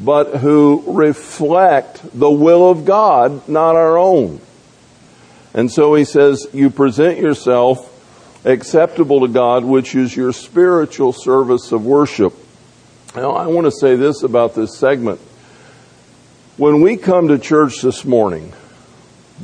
but 0.00 0.36
who 0.36 0.84
reflect 0.86 2.00
the 2.18 2.30
will 2.30 2.70
of 2.70 2.84
God, 2.84 3.48
not 3.48 3.74
our 3.74 3.98
own. 3.98 4.40
And 5.54 5.70
so 5.70 5.94
he 5.94 6.04
says, 6.04 6.46
you 6.52 6.70
present 6.70 7.18
yourself 7.18 7.88
acceptable 8.44 9.20
to 9.20 9.28
God, 9.28 9.64
which 9.64 9.94
is 9.94 10.16
your 10.16 10.32
spiritual 10.32 11.12
service 11.12 11.72
of 11.72 11.84
worship. 11.84 12.32
Now, 13.16 13.32
I 13.32 13.46
want 13.48 13.66
to 13.66 13.72
say 13.72 13.96
this 13.96 14.22
about 14.22 14.54
this 14.54 14.78
segment. 14.78 15.20
When 16.58 16.82
we 16.82 16.98
come 16.98 17.28
to 17.28 17.38
church 17.38 17.80
this 17.80 18.04
morning, 18.04 18.52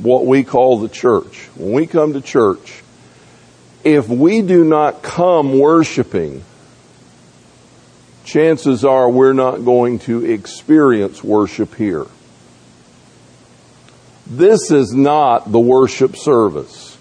what 0.01 0.27
we 0.27 0.43
call 0.43 0.79
the 0.79 0.89
church. 0.89 1.47
When 1.55 1.73
we 1.73 1.87
come 1.87 2.13
to 2.13 2.21
church, 2.21 2.83
if 3.83 4.07
we 4.07 4.43
do 4.43 4.63
not 4.63 5.01
come 5.01 5.57
worshiping, 5.57 6.43
chances 8.25 8.85
are 8.85 9.09
we're 9.09 9.33
not 9.33 9.65
going 9.65 9.99
to 9.99 10.23
experience 10.23 11.23
worship 11.23 11.73
here. 11.75 12.05
This 14.27 14.69
is 14.69 14.93
not 14.93 15.51
the 15.51 15.59
worship 15.59 16.15
service. 16.15 16.95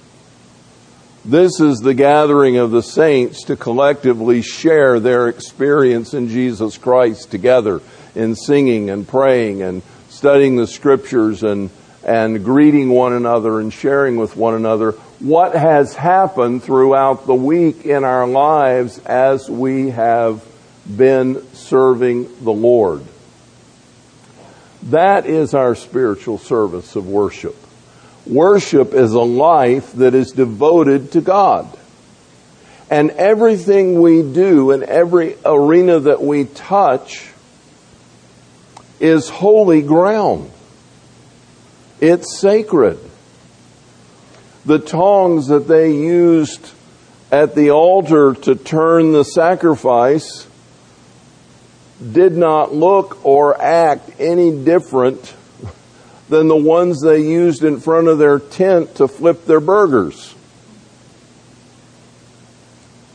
This 1.22 1.60
is 1.60 1.80
the 1.80 1.92
gathering 1.92 2.56
of 2.56 2.70
the 2.70 2.82
saints 2.82 3.44
to 3.44 3.56
collectively 3.56 4.40
share 4.40 4.98
their 4.98 5.28
experience 5.28 6.14
in 6.14 6.28
Jesus 6.28 6.78
Christ 6.78 7.30
together 7.30 7.82
in 8.14 8.34
singing 8.34 8.88
and 8.88 9.06
praying 9.06 9.60
and 9.60 9.82
studying 10.18 10.56
the 10.56 10.66
scriptures 10.66 11.44
and 11.44 11.70
and 12.02 12.44
greeting 12.44 12.88
one 12.88 13.12
another 13.12 13.60
and 13.60 13.72
sharing 13.72 14.16
with 14.16 14.36
one 14.36 14.54
another 14.54 14.92
what 15.20 15.54
has 15.54 15.94
happened 15.94 16.60
throughout 16.60 17.24
the 17.26 17.34
week 17.34 17.84
in 17.84 18.02
our 18.02 18.26
lives 18.26 18.98
as 18.98 19.48
we 19.48 19.90
have 19.90 20.44
been 20.96 21.46
serving 21.54 22.28
the 22.42 22.52
Lord. 22.52 23.04
That 24.84 25.26
is 25.26 25.54
our 25.54 25.76
spiritual 25.76 26.38
service 26.38 26.96
of 26.96 27.06
worship. 27.06 27.54
Worship 28.26 28.94
is 28.94 29.12
a 29.12 29.20
life 29.20 29.92
that 29.92 30.14
is 30.14 30.32
devoted 30.32 31.12
to 31.12 31.20
God. 31.20 31.68
And 32.90 33.10
everything 33.12 34.00
we 34.00 34.22
do 34.22 34.72
in 34.72 34.82
every 34.82 35.36
arena 35.44 36.00
that 36.00 36.22
we 36.22 36.44
touch 36.44 37.27
is 39.00 39.28
holy 39.28 39.82
ground. 39.82 40.50
It's 42.00 42.38
sacred. 42.38 42.98
The 44.64 44.78
tongs 44.78 45.48
that 45.48 45.66
they 45.68 45.92
used 45.94 46.70
at 47.30 47.54
the 47.54 47.70
altar 47.70 48.34
to 48.34 48.54
turn 48.54 49.12
the 49.12 49.24
sacrifice 49.24 50.46
did 52.12 52.36
not 52.36 52.74
look 52.74 53.24
or 53.24 53.60
act 53.60 54.10
any 54.18 54.64
different 54.64 55.34
than 56.28 56.48
the 56.48 56.56
ones 56.56 57.00
they 57.02 57.20
used 57.20 57.64
in 57.64 57.80
front 57.80 58.08
of 58.08 58.18
their 58.18 58.38
tent 58.38 58.96
to 58.96 59.08
flip 59.08 59.46
their 59.46 59.60
burgers. 59.60 60.34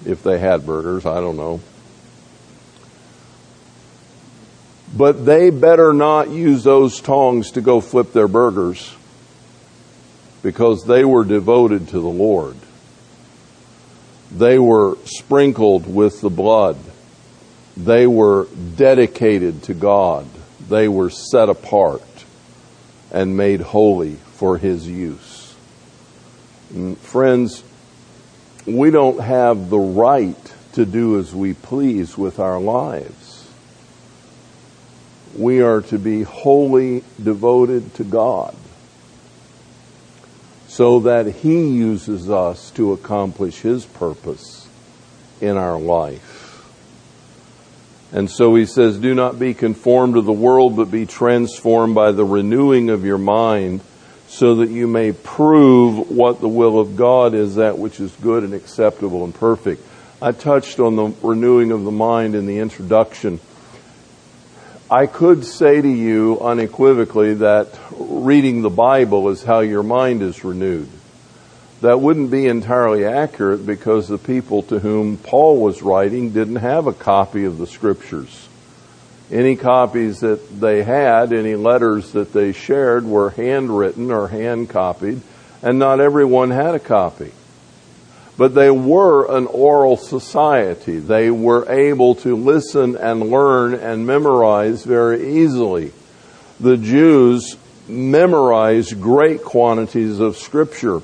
If 0.05 0.23
they 0.23 0.39
had 0.39 0.65
burgers, 0.65 1.05
I 1.05 1.21
don't 1.21 1.37
know. 1.37 1.61
But 4.95 5.25
they 5.25 5.49
better 5.49 5.91
not 5.91 6.29
use 6.29 6.63
those 6.63 7.01
tongs 7.01 7.51
to 7.51 7.61
go 7.61 7.81
flip 7.81 8.13
their 8.13 8.27
burgers 8.27 8.95
because 10.43 10.83
they 10.83 11.03
were 11.03 11.23
devoted 11.23 11.87
to 11.89 11.99
the 11.99 12.07
Lord. 12.07 12.55
They 14.31 14.59
were 14.59 14.97
sprinkled 15.05 15.91
with 15.91 16.21
the 16.21 16.29
blood. 16.29 16.77
They 17.75 18.05
were 18.05 18.47
dedicated 18.75 19.63
to 19.63 19.73
God. 19.73 20.27
They 20.69 20.87
were 20.87 21.09
set 21.09 21.49
apart 21.49 22.03
and 23.11 23.35
made 23.35 23.61
holy 23.61 24.15
for 24.35 24.57
His 24.57 24.87
use. 24.87 25.55
And 26.71 26.97
friends, 26.99 27.63
we 28.67 28.91
don't 28.91 29.19
have 29.21 29.69
the 29.71 29.79
right 29.79 30.53
to 30.73 30.85
do 30.85 31.19
as 31.19 31.33
we 31.33 31.53
please 31.53 32.17
with 32.17 32.39
our 32.39 32.59
lives 32.59 33.22
we 35.37 35.61
are 35.61 35.81
to 35.81 35.97
be 35.97 36.23
wholly 36.23 37.03
devoted 37.21 37.93
to 37.95 38.03
God. 38.03 38.55
so 40.67 41.01
that 41.01 41.27
He 41.27 41.67
uses 41.69 42.31
us 42.31 42.71
to 42.71 42.93
accomplish 42.93 43.61
His 43.61 43.85
purpose 43.85 44.67
in 45.39 45.55
our 45.55 45.79
life. 45.79 46.43
And 48.13 48.29
so 48.29 48.53
he 48.53 48.67
says, 48.67 48.99
Do 48.99 49.15
not 49.15 49.39
be 49.39 49.55
conformed 49.55 50.13
to 50.13 50.21
the 50.21 50.31
world, 50.31 50.75
but 50.75 50.91
be 50.91 51.07
transformed 51.07 51.95
by 51.95 52.11
the 52.11 52.23
renewing 52.23 52.91
of 52.91 53.03
your 53.03 53.17
mind, 53.17 53.81
so 54.27 54.55
that 54.55 54.69
you 54.69 54.87
may 54.87 55.11
prove 55.11 56.11
what 56.11 56.39
the 56.39 56.47
will 56.47 56.79
of 56.79 56.95
God 56.95 57.33
is, 57.33 57.55
that 57.55 57.79
which 57.79 57.99
is 57.99 58.11
good 58.21 58.43
and 58.43 58.53
acceptable 58.53 59.23
and 59.23 59.33
perfect. 59.33 59.83
I 60.21 60.31
touched 60.31 60.79
on 60.79 60.95
the 60.95 61.13
renewing 61.23 61.71
of 61.71 61.83
the 61.83 61.91
mind 61.91 62.35
in 62.35 62.45
the 62.45 62.59
introduction. 62.59 63.39
I 64.93 65.07
could 65.07 65.43
say 65.43 65.81
to 65.81 65.89
you 65.89 66.39
unequivocally 66.39 67.33
that 67.33 67.67
reading 67.97 68.61
the 68.61 68.69
Bible 68.69 69.29
is 69.29 69.43
how 69.43 69.61
your 69.61 69.81
mind 69.81 70.21
is 70.21 70.43
renewed. 70.43 70.87
That 71.81 71.99
wouldn't 71.99 72.29
be 72.29 72.45
entirely 72.45 73.03
accurate 73.03 73.65
because 73.65 74.07
the 74.07 74.19
people 74.19 74.61
to 74.61 74.77
whom 74.77 75.17
Paul 75.17 75.63
was 75.63 75.81
writing 75.81 76.29
didn't 76.29 76.57
have 76.57 76.85
a 76.85 76.93
copy 76.93 77.45
of 77.45 77.57
the 77.57 77.65
scriptures. 77.65 78.47
Any 79.31 79.55
copies 79.55 80.19
that 80.19 80.61
they 80.61 80.83
had, 80.83 81.33
any 81.33 81.55
letters 81.55 82.11
that 82.11 82.31
they 82.31 82.51
shared 82.51 83.03
were 83.03 83.31
handwritten 83.31 84.11
or 84.11 84.27
hand 84.27 84.69
copied, 84.69 85.21
and 85.63 85.79
not 85.79 86.01
everyone 86.01 86.51
had 86.51 86.75
a 86.75 86.79
copy. 86.79 87.31
But 88.37 88.55
they 88.55 88.71
were 88.71 89.35
an 89.35 89.45
oral 89.47 89.95
society. 89.95 90.97
They 90.99 91.29
were 91.29 91.69
able 91.69 92.15
to 92.15 92.35
listen 92.35 92.95
and 92.95 93.29
learn 93.29 93.75
and 93.75 94.07
memorize 94.07 94.83
very 94.83 95.37
easily. 95.41 95.91
The 96.59 96.77
Jews 96.77 97.57
memorized 97.87 98.99
great 98.99 99.43
quantities 99.43 100.19
of 100.19 100.37
scripture. 100.37 101.01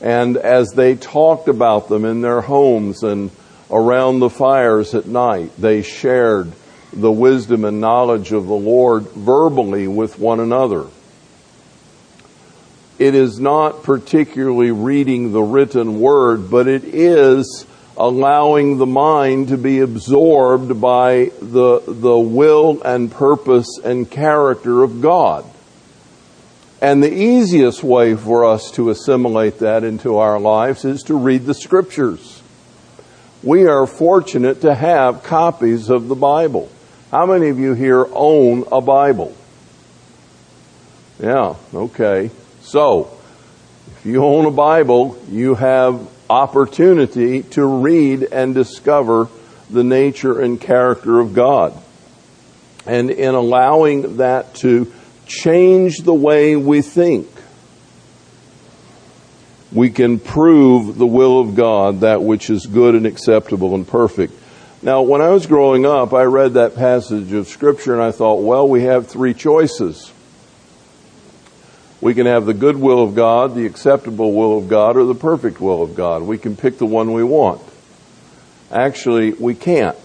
And 0.00 0.36
as 0.36 0.70
they 0.72 0.94
talked 0.94 1.48
about 1.48 1.88
them 1.88 2.04
in 2.04 2.20
their 2.20 2.40
homes 2.40 3.02
and 3.02 3.30
around 3.70 4.20
the 4.20 4.30
fires 4.30 4.94
at 4.94 5.06
night, 5.06 5.50
they 5.58 5.82
shared 5.82 6.52
the 6.92 7.10
wisdom 7.10 7.64
and 7.64 7.80
knowledge 7.80 8.32
of 8.32 8.46
the 8.46 8.54
Lord 8.54 9.04
verbally 9.10 9.88
with 9.88 10.18
one 10.18 10.40
another 10.40 10.86
it 13.02 13.16
is 13.16 13.40
not 13.40 13.82
particularly 13.82 14.70
reading 14.70 15.32
the 15.32 15.42
written 15.42 15.98
word, 15.98 16.48
but 16.48 16.68
it 16.68 16.84
is 16.84 17.66
allowing 17.96 18.78
the 18.78 18.86
mind 18.86 19.48
to 19.48 19.58
be 19.58 19.80
absorbed 19.80 20.80
by 20.80 21.32
the, 21.40 21.82
the 21.84 22.16
will 22.16 22.80
and 22.84 23.10
purpose 23.10 23.76
and 23.82 24.08
character 24.08 24.84
of 24.84 25.02
God. 25.02 25.44
And 26.80 27.02
the 27.02 27.12
easiest 27.12 27.82
way 27.82 28.14
for 28.14 28.44
us 28.44 28.70
to 28.72 28.90
assimilate 28.90 29.58
that 29.58 29.82
into 29.82 30.18
our 30.18 30.38
lives 30.38 30.84
is 30.84 31.02
to 31.04 31.16
read 31.16 31.44
the 31.44 31.54
scriptures. 31.54 32.40
We 33.42 33.66
are 33.66 33.88
fortunate 33.88 34.60
to 34.60 34.76
have 34.76 35.24
copies 35.24 35.90
of 35.90 36.06
the 36.06 36.14
Bible. 36.14 36.70
How 37.10 37.26
many 37.26 37.48
of 37.48 37.58
you 37.58 37.74
here 37.74 38.06
own 38.12 38.64
a 38.70 38.80
Bible? 38.80 39.34
Yeah, 41.20 41.56
okay. 41.74 42.30
So, 42.72 43.10
if 43.98 44.06
you 44.06 44.24
own 44.24 44.46
a 44.46 44.50
Bible, 44.50 45.22
you 45.28 45.54
have 45.56 46.08
opportunity 46.30 47.42
to 47.42 47.66
read 47.66 48.22
and 48.22 48.54
discover 48.54 49.28
the 49.68 49.84
nature 49.84 50.40
and 50.40 50.58
character 50.58 51.20
of 51.20 51.34
God. 51.34 51.74
And 52.86 53.10
in 53.10 53.34
allowing 53.34 54.16
that 54.16 54.54
to 54.54 54.90
change 55.26 55.98
the 55.98 56.14
way 56.14 56.56
we 56.56 56.80
think, 56.80 57.28
we 59.70 59.90
can 59.90 60.18
prove 60.18 60.96
the 60.96 61.06
will 61.06 61.40
of 61.40 61.54
God, 61.54 62.00
that 62.00 62.22
which 62.22 62.48
is 62.48 62.64
good 62.64 62.94
and 62.94 63.04
acceptable 63.04 63.74
and 63.74 63.86
perfect. 63.86 64.32
Now, 64.80 65.02
when 65.02 65.20
I 65.20 65.28
was 65.28 65.44
growing 65.44 65.84
up, 65.84 66.14
I 66.14 66.22
read 66.22 66.54
that 66.54 66.74
passage 66.74 67.34
of 67.34 67.48
Scripture 67.48 67.92
and 67.92 68.02
I 68.02 68.12
thought, 68.12 68.36
well, 68.36 68.66
we 68.66 68.84
have 68.84 69.08
three 69.08 69.34
choices. 69.34 70.10
We 72.02 72.14
can 72.14 72.26
have 72.26 72.46
the 72.46 72.52
good 72.52 72.76
will 72.76 73.00
of 73.00 73.14
God, 73.14 73.54
the 73.54 73.64
acceptable 73.64 74.32
will 74.32 74.58
of 74.58 74.68
God, 74.68 74.96
or 74.96 75.04
the 75.04 75.14
perfect 75.14 75.60
will 75.60 75.84
of 75.84 75.94
God. 75.94 76.22
We 76.24 76.36
can 76.36 76.56
pick 76.56 76.78
the 76.78 76.84
one 76.84 77.12
we 77.12 77.22
want. 77.22 77.62
Actually, 78.72 79.34
we 79.34 79.54
can't. 79.54 79.96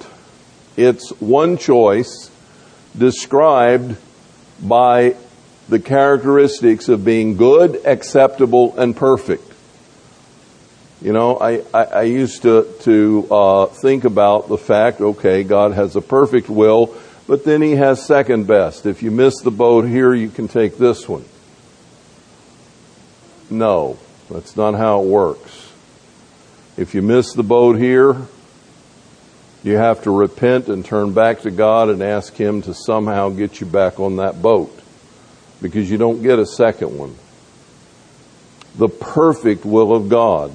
It's 0.75 1.10
one 1.19 1.57
choice 1.57 2.29
described 2.95 3.97
by 4.62 5.15
the 5.69 5.79
characteristics 5.79 6.88
of 6.88 7.03
being 7.03 7.36
good, 7.36 7.81
acceptable, 7.83 8.77
and 8.77 8.95
perfect. 8.95 9.51
You 11.01 11.13
know, 11.13 11.39
I, 11.39 11.63
I, 11.73 11.83
I 11.83 12.01
used 12.03 12.43
to, 12.43 12.71
to 12.81 13.27
uh, 13.31 13.65
think 13.65 14.03
about 14.03 14.49
the 14.49 14.57
fact, 14.60 15.01
okay, 15.01 15.43
God 15.43 15.73
has 15.73 15.95
a 15.95 16.01
perfect 16.01 16.47
will, 16.47 16.95
but 17.25 17.43
then 17.43 17.63
He 17.63 17.71
has 17.71 18.05
second 18.05 18.45
best. 18.45 18.86
If 18.86 19.01
you 19.01 19.10
miss 19.10 19.41
the 19.41 19.49
boat 19.49 19.88
here, 19.88 20.13
you 20.13 20.29
can 20.29 20.47
take 20.47 20.77
this 20.77 21.10
one. 21.10 21.25
No, 23.49 23.97
that's 24.29 24.57
not 24.57 24.75
how 24.75 25.01
it 25.01 25.07
works. 25.07 25.71
If 26.75 26.93
you 26.93 27.01
miss 27.01 27.33
the 27.33 27.43
boat 27.43 27.77
here, 27.77 28.17
you 29.63 29.77
have 29.77 30.03
to 30.03 30.12
repent 30.12 30.67
and 30.67 30.86
turn 30.86 31.13
back 31.13 31.41
to 31.41 31.51
God 31.51 31.89
and 31.89 32.01
ask 32.01 32.33
Him 32.33 32.62
to 32.63 32.73
somehow 32.73 33.29
get 33.29 33.60
you 33.60 33.67
back 33.67 33.99
on 33.99 34.17
that 34.17 34.41
boat 34.41 34.77
because 35.62 35.89
you 35.89 35.97
don't 35.97 36.21
get 36.21 36.39
a 36.39 36.45
second 36.45 36.97
one. 36.97 37.15
The 38.77 38.89
perfect 38.89 39.65
will 39.65 39.95
of 39.95 40.10
God 40.10 40.53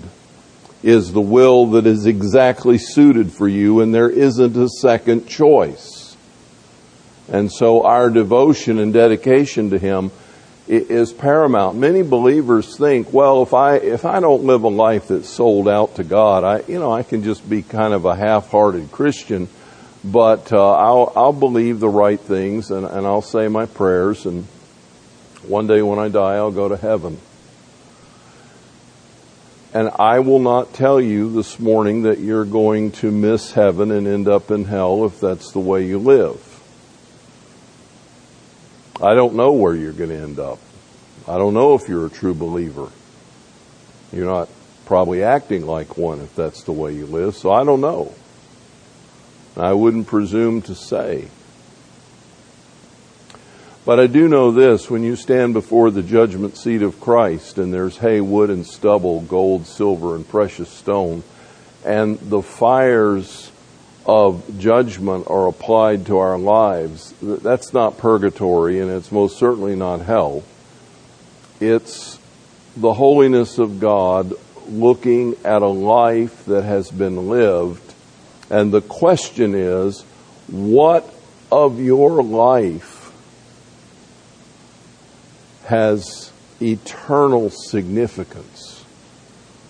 is 0.83 1.13
the 1.13 1.21
will 1.21 1.67
that 1.73 1.87
is 1.87 2.07
exactly 2.07 2.79
suited 2.79 3.33
for 3.33 3.49
you, 3.49 3.81
and 3.81 3.95
there 3.95 4.11
isn't 4.11 4.57
a 4.57 4.69
second 4.69 5.27
choice. 5.27 6.17
And 7.29 7.51
so 7.51 7.85
our 7.85 8.11
devotion 8.11 8.79
and 8.79 8.93
dedication 8.93 9.71
to 9.71 9.79
Him 9.79 10.11
is 10.73 11.13
paramount. 11.13 11.77
Many 11.77 12.03
believers 12.03 12.77
think, 12.79 13.13
well, 13.13 13.43
if 13.43 13.53
I 13.53 13.77
if 13.77 14.05
I 14.05 14.21
don't 14.21 14.45
live 14.45 14.63
a 14.63 14.69
life 14.69 15.09
that's 15.09 15.29
sold 15.29 15.69
out 15.69 15.97
to 15.97 16.05
God, 16.05 16.45
I 16.45 16.63
you 16.67 16.79
know 16.79 16.93
I 16.93 17.03
can 17.03 17.23
just 17.23 17.49
be 17.49 17.63
kind 17.63 17.93
of 17.93 18.05
a 18.05 18.15
half-hearted 18.15 18.91
Christian, 18.91 19.49
but 20.03 20.53
uh, 20.53 20.75
I'll 20.75 21.13
I'll 21.15 21.33
believe 21.33 21.81
the 21.81 21.89
right 21.89 22.19
things 22.19 22.71
and, 22.71 22.87
and 22.87 23.07
I'll 23.07 23.23
say 23.23 23.49
my 23.49 23.67
prayers, 23.67 24.25
and 24.25 24.45
one 25.47 25.67
day 25.67 25.83
when 25.83 25.99
I 25.99 26.09
die, 26.09 26.37
I'll 26.37 26.53
go 26.53 26.69
to 26.69 26.77
heaven. 26.77 27.19
And 29.75 29.91
I 29.99 30.19
will 30.19 30.39
not 30.39 30.75
tell 30.75 31.01
you 31.01 31.33
this 31.33 31.59
morning 31.59 32.03
that 32.03 32.19
you're 32.19 32.45
going 32.45 32.93
to 32.93 33.11
miss 33.11 33.53
heaven 33.53 33.91
and 33.91 34.07
end 34.07 34.29
up 34.29 34.51
in 34.51 34.67
hell 34.67 35.07
if 35.07 35.19
that's 35.19 35.53
the 35.53 35.61
way 35.61 35.87
you 35.87 35.99
live. 35.99 36.52
I 39.01 39.15
don't 39.15 39.35
know 39.35 39.53
where 39.53 39.75
you're 39.75 39.93
going 39.93 40.11
to 40.11 40.17
end 40.17 40.39
up. 40.39 40.59
I 41.29 41.39
don't 41.39 41.55
know 41.55 41.75
if 41.75 41.89
you're 41.89 42.07
a 42.07 42.11
true 42.11 42.35
believer. 42.35 42.89
You're 44.13 44.27
not 44.27 44.49
probably 44.87 45.23
acting 45.23 45.67
like 45.67 45.97
one 45.97 46.21
if 46.21 46.35
that's 46.35 46.65
the 46.65 46.73
way 46.73 46.95
you 46.95 47.07
live, 47.07 47.37
so 47.37 47.53
I 47.53 47.65
don't 47.65 47.81
know. 47.81 48.13
I 49.57 49.73
wouldn't 49.73 50.07
presume 50.07 50.63
to 50.63 50.75
say. 50.75 51.29
But 53.85 54.01
I 54.01 54.07
do 54.07 54.29
know 54.29 54.51
this 54.51 54.91
when 54.91 55.03
you 55.03 55.17
stand 55.17 55.55
before 55.55 55.91
the 55.91 56.03
judgment 56.03 56.57
seat 56.57 56.83
of 56.83 57.01
Christ 57.01 57.59
and 57.59 57.73
there's 57.73 57.99
hay, 57.99 58.21
wood, 58.21 58.51
and 58.51 58.67
stubble, 58.67 59.21
gold, 59.23 59.67
silver, 59.67 60.15
and 60.15 60.29
precious 60.29 60.69
stone, 60.69 61.23
and 61.85 62.19
the 62.19 62.43
fires 62.43 63.52
of 64.07 64.59
judgment 64.59 65.29
are 65.29 65.47
applied 65.49 66.07
to 66.07 66.19
our 66.19 66.39
lives, 66.39 67.15
that's 67.23 67.73
not 67.73 67.99
purgatory 67.99 68.81
and 68.81 68.91
it's 68.91 69.13
most 69.13 69.39
certainly 69.39 69.77
not 69.77 70.01
hell. 70.01 70.43
It's 71.61 72.19
the 72.77 72.95
holiness 72.95 73.59
of 73.59 73.79
God 73.79 74.33
looking 74.69 75.37
at 75.45 75.63
a 75.63 75.69
life 75.69 76.45
that 76.47 76.63
has 76.63 76.91
been 76.91 77.29
lived. 77.29 77.95
And 78.51 78.73
the 78.73 78.81
question 78.81 79.55
is, 79.55 80.03
what 80.49 81.13
of 81.51 81.81
your 81.81 82.23
life 82.23 83.13
has 85.67 86.33
eternal 86.61 87.51
significance 87.51 88.85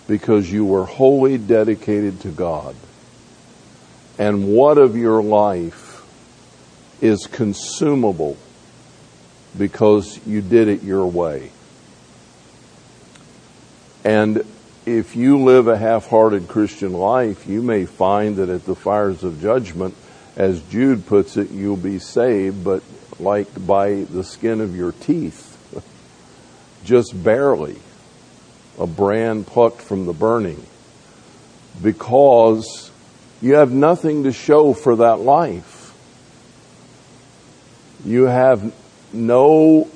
because 0.06 0.50
you 0.50 0.64
were 0.64 0.84
wholly 0.84 1.38
dedicated 1.38 2.20
to 2.20 2.28
God? 2.28 2.74
And 4.22 4.46
what 4.46 4.78
of 4.78 4.96
your 4.96 5.20
life 5.20 6.06
is 7.00 7.26
consumable 7.26 8.36
because 9.58 10.24
you 10.24 10.40
did 10.40 10.68
it 10.68 10.84
your 10.84 11.04
way. 11.04 11.50
And 14.04 14.44
if 14.86 15.16
you 15.16 15.42
live 15.42 15.66
a 15.66 15.76
half 15.76 16.06
hearted 16.06 16.46
Christian 16.46 16.92
life, 16.92 17.48
you 17.48 17.62
may 17.62 17.84
find 17.84 18.36
that 18.36 18.48
at 18.48 18.64
the 18.64 18.76
fires 18.76 19.24
of 19.24 19.42
judgment, 19.42 19.96
as 20.36 20.62
Jude 20.70 21.04
puts 21.04 21.36
it, 21.36 21.50
you'll 21.50 21.76
be 21.76 21.98
saved, 21.98 22.62
but 22.62 22.84
like 23.18 23.66
by 23.66 24.04
the 24.04 24.22
skin 24.22 24.60
of 24.60 24.76
your 24.76 24.92
teeth, 24.92 25.58
just 26.84 27.24
barely. 27.24 27.76
a 28.78 28.86
brand 28.86 29.48
plucked 29.48 29.82
from 29.82 30.06
the 30.06 30.12
burning 30.12 30.64
because 31.82 32.91
you 33.42 33.54
have 33.56 33.72
nothing 33.72 34.22
to 34.22 34.32
show 34.32 34.72
for 34.72 34.96
that 34.96 35.18
life. 35.18 35.92
You 38.04 38.24
have 38.24 38.72
no 39.12 39.88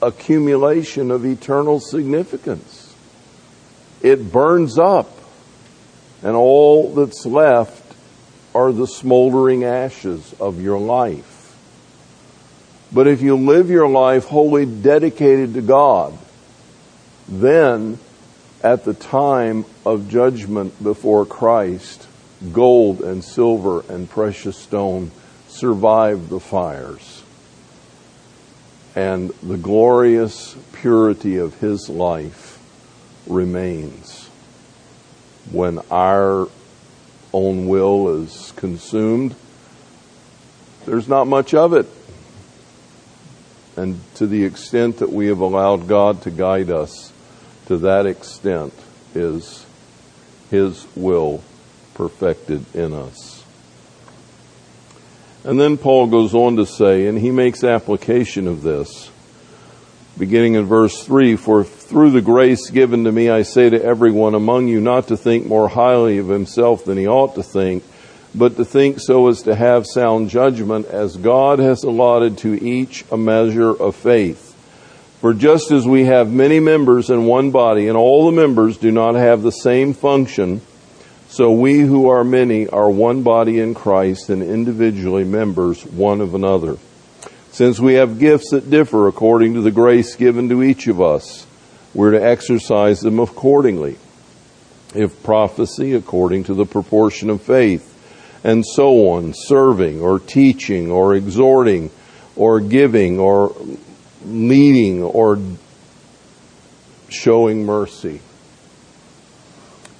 accumulation 0.00 1.10
of 1.10 1.26
eternal 1.26 1.80
significance. 1.80 2.94
It 4.02 4.32
burns 4.32 4.78
up, 4.78 5.10
and 6.22 6.36
all 6.36 6.94
that's 6.94 7.26
left 7.26 7.80
are 8.54 8.72
the 8.72 8.86
smoldering 8.86 9.64
ashes 9.64 10.34
of 10.40 10.62
your 10.62 10.78
life. 10.78 11.56
But 12.92 13.08
if 13.08 13.20
you 13.20 13.36
live 13.36 13.68
your 13.68 13.88
life 13.88 14.26
wholly 14.26 14.66
dedicated 14.66 15.54
to 15.54 15.62
God, 15.62 16.16
then 17.28 17.98
at 18.62 18.84
the 18.84 18.94
time 18.94 19.64
of 19.84 20.08
judgment 20.08 20.80
before 20.82 21.26
Christ, 21.26 22.06
gold 22.52 23.00
and 23.00 23.22
silver 23.22 23.84
and 23.88 24.08
precious 24.08 24.56
stone 24.56 25.10
survive 25.48 26.28
the 26.28 26.40
fires. 26.40 27.22
And 28.94 29.30
the 29.42 29.56
glorious 29.56 30.56
purity 30.72 31.38
of 31.38 31.58
his 31.60 31.88
life 31.88 32.58
remains. 33.26 34.28
When 35.50 35.78
our 35.90 36.48
own 37.32 37.66
will 37.68 38.22
is 38.22 38.52
consumed, 38.56 39.34
there's 40.84 41.08
not 41.08 41.26
much 41.26 41.54
of 41.54 41.72
it. 41.72 41.86
And 43.76 44.00
to 44.16 44.26
the 44.26 44.44
extent 44.44 44.98
that 44.98 45.10
we 45.10 45.28
have 45.28 45.40
allowed 45.40 45.88
God 45.88 46.22
to 46.22 46.30
guide 46.30 46.70
us, 46.70 47.12
to 47.66 47.78
that 47.78 48.06
extent 48.06 48.74
is 49.14 49.64
His 50.50 50.86
will 50.94 51.42
perfected 52.02 52.64
in 52.74 52.92
us. 52.92 53.44
And 55.44 55.60
then 55.60 55.76
Paul 55.76 56.06
goes 56.06 56.34
on 56.34 56.56
to 56.56 56.66
say, 56.66 57.06
and 57.06 57.18
he 57.18 57.30
makes 57.30 57.64
application 57.64 58.46
of 58.46 58.62
this, 58.62 59.10
beginning 60.18 60.54
in 60.54 60.66
verse 60.66 61.04
3 61.04 61.36
For 61.36 61.64
through 61.64 62.12
the 62.12 62.20
grace 62.20 62.70
given 62.70 63.04
to 63.04 63.12
me, 63.12 63.28
I 63.28 63.42
say 63.42 63.70
to 63.70 63.82
everyone 63.82 64.34
among 64.34 64.68
you 64.68 64.80
not 64.80 65.08
to 65.08 65.16
think 65.16 65.46
more 65.46 65.68
highly 65.68 66.18
of 66.18 66.28
himself 66.28 66.84
than 66.84 66.96
he 66.96 67.08
ought 67.08 67.34
to 67.34 67.42
think 67.42 67.82
but 68.34 68.56
to 68.56 68.64
think 68.64 68.98
so 68.98 69.28
as 69.28 69.42
to 69.42 69.54
have 69.54 69.86
sound 69.86 70.30
judgment, 70.30 70.86
as 70.86 71.16
God 71.16 71.58
has 71.58 71.84
allotted 71.84 72.38
to 72.38 72.54
each 72.64 73.04
a 73.10 73.16
measure 73.16 73.70
of 73.70 73.94
faith. 73.94 74.48
For 75.20 75.34
just 75.34 75.70
as 75.70 75.86
we 75.86 76.04
have 76.04 76.32
many 76.32 76.58
members 76.58 77.10
in 77.10 77.26
one 77.26 77.50
body, 77.50 77.88
and 77.88 77.96
all 77.96 78.26
the 78.26 78.32
members 78.32 78.78
do 78.78 78.90
not 78.90 79.14
have 79.14 79.42
the 79.42 79.52
same 79.52 79.92
function, 79.92 80.62
so 81.32 81.50
we 81.50 81.78
who 81.78 82.10
are 82.10 82.24
many 82.24 82.68
are 82.68 82.90
one 82.90 83.22
body 83.22 83.58
in 83.58 83.72
Christ 83.72 84.28
and 84.28 84.42
individually 84.42 85.24
members 85.24 85.82
one 85.82 86.20
of 86.20 86.34
another. 86.34 86.76
Since 87.52 87.80
we 87.80 87.94
have 87.94 88.18
gifts 88.18 88.50
that 88.50 88.68
differ 88.68 89.08
according 89.08 89.54
to 89.54 89.62
the 89.62 89.70
grace 89.70 90.14
given 90.14 90.50
to 90.50 90.62
each 90.62 90.88
of 90.88 91.00
us, 91.00 91.46
we're 91.94 92.10
to 92.10 92.22
exercise 92.22 93.00
them 93.00 93.18
accordingly. 93.18 93.96
If 94.94 95.22
prophecy, 95.22 95.94
according 95.94 96.44
to 96.44 96.54
the 96.54 96.66
proportion 96.66 97.30
of 97.30 97.40
faith 97.40 97.88
and 98.44 98.62
so 98.66 99.12
on, 99.12 99.32
serving 99.34 100.02
or 100.02 100.18
teaching 100.18 100.90
or 100.90 101.14
exhorting 101.14 101.90
or 102.36 102.60
giving 102.60 103.18
or 103.18 103.56
leading 104.26 105.02
or 105.02 105.40
showing 107.08 107.64
mercy. 107.64 108.20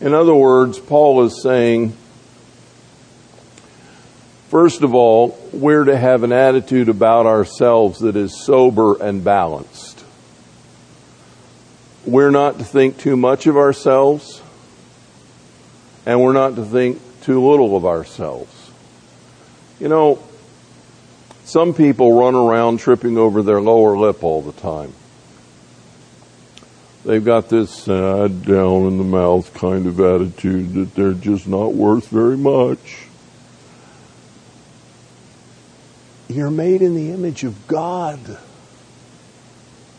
In 0.03 0.15
other 0.15 0.35
words, 0.35 0.81
Paul 0.81 1.23
is 1.23 1.41
saying, 1.45 1.97
first 4.51 4.83
of 4.83 4.97
all, 4.97 5.39
we're 5.53 5.85
to 5.85 5.97
have 5.97 6.25
an 6.25 6.33
attitude 6.33 6.89
about 6.89 7.27
ourselves 7.27 8.01
that 8.01 8.17
is 8.17 8.45
sober 8.45 9.01
and 9.01 9.23
balanced. 9.23 10.05
We're 12.05 12.33
not 12.33 12.59
to 12.59 12.65
think 12.65 12.99
too 12.99 13.17
much 13.17 13.47
of 13.47 13.57
ourselves, 13.57 14.43
and 16.05 16.21
we're 16.21 16.33
not 16.33 16.57
to 16.57 16.65
think 16.65 17.01
too 17.23 17.49
little 17.49 17.77
of 17.77 17.87
ourselves. 17.87 18.73
You 19.79 19.87
know, 19.87 20.21
some 21.45 21.75
people 21.75 22.19
run 22.19 22.35
around 22.35 22.81
tripping 22.81 23.19
over 23.19 23.41
their 23.41 23.61
lower 23.61 23.97
lip 23.97 24.25
all 24.25 24.43
the 24.43 24.51
time. 24.51 24.95
They've 27.05 27.25
got 27.25 27.49
this 27.49 27.71
sad, 27.71 28.45
down 28.45 28.87
in 28.87 28.99
the 28.99 29.05
mouth 29.05 29.53
kind 29.55 29.87
of 29.87 29.99
attitude 29.99 30.75
that 30.75 30.95
they're 30.95 31.15
just 31.15 31.49
not 31.49 31.75
worth 31.75 32.09
very 32.09 32.37
much. 32.37 33.07
You're 36.29 36.51
made 36.51 36.81
in 36.81 36.95
the 36.95 37.11
image 37.11 37.43
of 37.43 37.67
God. 37.67 38.39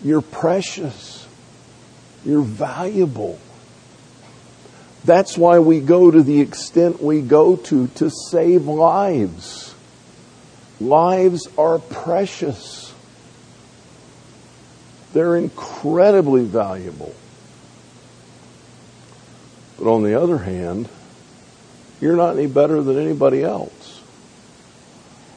You're 0.02 0.22
precious. 0.22 1.28
You're 2.26 2.42
valuable. 2.42 3.38
That's 5.04 5.38
why 5.38 5.60
we 5.60 5.82
go 5.82 6.10
to 6.10 6.24
the 6.24 6.40
extent 6.40 7.04
we 7.04 7.22
go 7.22 7.58
to 7.58 7.88
to 7.88 8.10
save 8.10 8.66
lives. 8.66 9.76
Lives 10.80 11.50
are 11.58 11.80
precious. 11.80 12.93
They're 15.14 15.36
incredibly 15.36 16.44
valuable. 16.44 17.14
But 19.78 19.92
on 19.92 20.04
the 20.04 20.20
other 20.20 20.40
hand, 20.40 20.90
you're 22.02 22.16
not 22.16 22.36
any 22.36 22.48
better 22.48 22.82
than 22.82 22.98
anybody 22.98 23.44
else. 23.44 24.02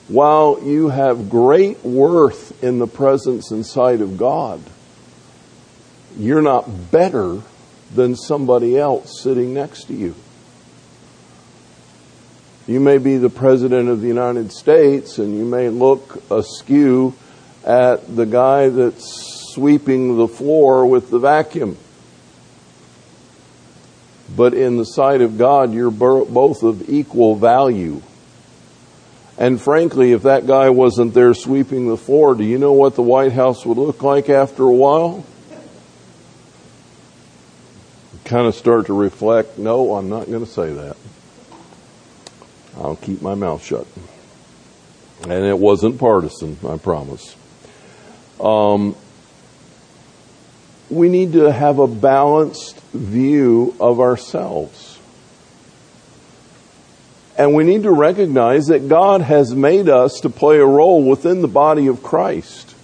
While 0.08 0.60
you 0.62 0.88
have 0.88 1.28
great 1.28 1.84
worth 1.84 2.62
in 2.62 2.78
the 2.78 2.86
presence 2.86 3.50
and 3.50 3.66
sight 3.66 4.00
of 4.00 4.16
God, 4.16 4.62
you're 6.16 6.42
not 6.42 6.90
better 6.90 7.42
than 7.94 8.16
somebody 8.16 8.78
else 8.78 9.20
sitting 9.20 9.52
next 9.52 9.84
to 9.84 9.94
you. 9.94 10.14
You 12.66 12.80
may 12.80 12.98
be 12.98 13.16
the 13.16 13.30
President 13.30 13.88
of 13.88 14.00
the 14.00 14.08
United 14.08 14.52
States 14.52 15.18
and 15.18 15.36
you 15.36 15.44
may 15.44 15.68
look 15.68 16.22
askew 16.30 17.14
at 17.64 18.16
the 18.16 18.26
guy 18.26 18.68
that's 18.68 19.35
sweeping 19.56 20.18
the 20.18 20.28
floor 20.28 20.84
with 20.86 21.08
the 21.08 21.18
vacuum. 21.18 21.78
But 24.36 24.52
in 24.52 24.76
the 24.76 24.84
sight 24.84 25.22
of 25.22 25.38
God, 25.38 25.72
you're 25.72 25.90
both 25.90 26.62
of 26.62 26.90
equal 26.90 27.36
value. 27.36 28.02
And 29.38 29.58
frankly, 29.58 30.12
if 30.12 30.24
that 30.24 30.46
guy 30.46 30.68
wasn't 30.68 31.14
there 31.14 31.32
sweeping 31.32 31.88
the 31.88 31.96
floor, 31.96 32.34
do 32.34 32.44
you 32.44 32.58
know 32.58 32.74
what 32.74 32.96
the 32.96 33.02
White 33.02 33.32
House 33.32 33.64
would 33.64 33.78
look 33.78 34.02
like 34.02 34.28
after 34.28 34.64
a 34.64 34.72
while? 34.72 35.24
kind 38.26 38.46
of 38.46 38.54
start 38.54 38.86
to 38.86 38.92
reflect, 38.92 39.56
no, 39.56 39.94
I'm 39.94 40.08
not 40.08 40.26
going 40.26 40.44
to 40.44 40.50
say 40.50 40.72
that. 40.72 40.96
I'll 42.76 42.96
keep 42.96 43.22
my 43.22 43.36
mouth 43.36 43.64
shut. 43.64 43.86
And 45.22 45.44
it 45.44 45.56
wasn't 45.56 45.98
partisan, 45.98 46.58
I 46.68 46.76
promise. 46.76 47.36
Um, 48.40 48.96
we 50.90 51.08
need 51.08 51.32
to 51.32 51.52
have 51.52 51.78
a 51.78 51.86
balanced 51.86 52.80
view 52.92 53.74
of 53.80 54.00
ourselves. 54.00 54.98
And 57.38 57.54
we 57.54 57.64
need 57.64 57.82
to 57.82 57.90
recognize 57.90 58.66
that 58.66 58.88
God 58.88 59.20
has 59.20 59.54
made 59.54 59.88
us 59.88 60.20
to 60.20 60.30
play 60.30 60.58
a 60.58 60.64
role 60.64 61.02
within 61.02 61.42
the 61.42 61.48
body 61.48 61.86
of 61.88 62.02
Christ. 62.02 62.74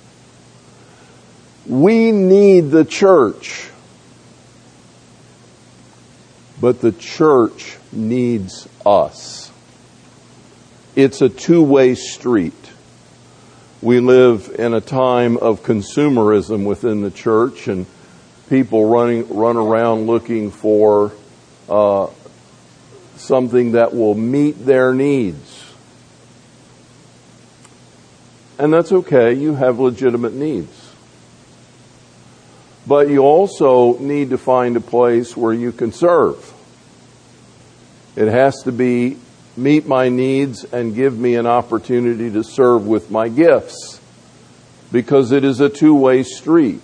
We 1.66 2.12
need 2.12 2.70
the 2.70 2.84
church 2.84 3.70
but 6.62 6.80
the 6.80 6.92
church 6.92 7.76
needs 7.90 8.68
us. 8.86 9.50
It's 10.94 11.20
a 11.20 11.28
two-way 11.28 11.96
street. 11.96 12.61
We 13.82 13.98
live 13.98 14.54
in 14.60 14.74
a 14.74 14.80
time 14.80 15.36
of 15.38 15.64
consumerism 15.64 16.64
within 16.64 17.02
the 17.02 17.10
church 17.10 17.66
and 17.66 17.84
people 18.48 18.88
running, 18.88 19.28
run 19.28 19.56
around 19.56 20.06
looking 20.06 20.52
for 20.52 21.10
uh, 21.68 22.06
something 23.16 23.72
that 23.72 23.92
will 23.92 24.14
meet 24.14 24.64
their 24.64 24.94
needs. 24.94 25.64
And 28.56 28.72
that's 28.72 28.92
okay. 28.92 29.32
You 29.32 29.56
have 29.56 29.80
legitimate 29.80 30.34
needs. 30.34 30.94
But 32.86 33.08
you 33.08 33.18
also 33.18 33.98
need 33.98 34.30
to 34.30 34.38
find 34.38 34.76
a 34.76 34.80
place 34.80 35.36
where 35.36 35.52
you 35.52 35.72
can 35.72 35.90
serve. 35.90 36.52
It 38.14 38.28
has 38.28 38.62
to 38.62 38.70
be 38.70 39.18
meet 39.56 39.86
my 39.86 40.08
needs 40.08 40.64
and 40.64 40.94
give 40.94 41.18
me 41.18 41.34
an 41.34 41.46
opportunity 41.46 42.30
to 42.30 42.42
serve 42.42 42.86
with 42.86 43.10
my 43.10 43.28
gifts 43.28 44.00
because 44.90 45.32
it 45.32 45.44
is 45.44 45.60
a 45.60 45.68
two 45.68 45.94
way 45.94 46.22
street. 46.22 46.80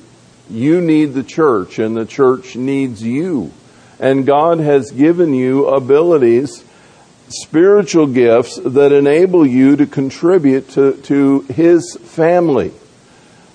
You 0.50 0.80
need 0.80 1.12
the 1.12 1.22
church 1.22 1.78
and 1.78 1.96
the 1.96 2.06
church 2.06 2.56
needs 2.56 3.02
you. 3.02 3.52
And 4.00 4.24
God 4.24 4.60
has 4.60 4.90
given 4.90 5.34
you 5.34 5.66
abilities, 5.66 6.64
spiritual 7.28 8.06
gifts 8.06 8.56
that 8.56 8.92
enable 8.92 9.46
you 9.46 9.76
to 9.76 9.86
contribute 9.86 10.70
to, 10.70 10.94
to 11.02 11.40
His 11.42 11.96
family. 11.96 12.72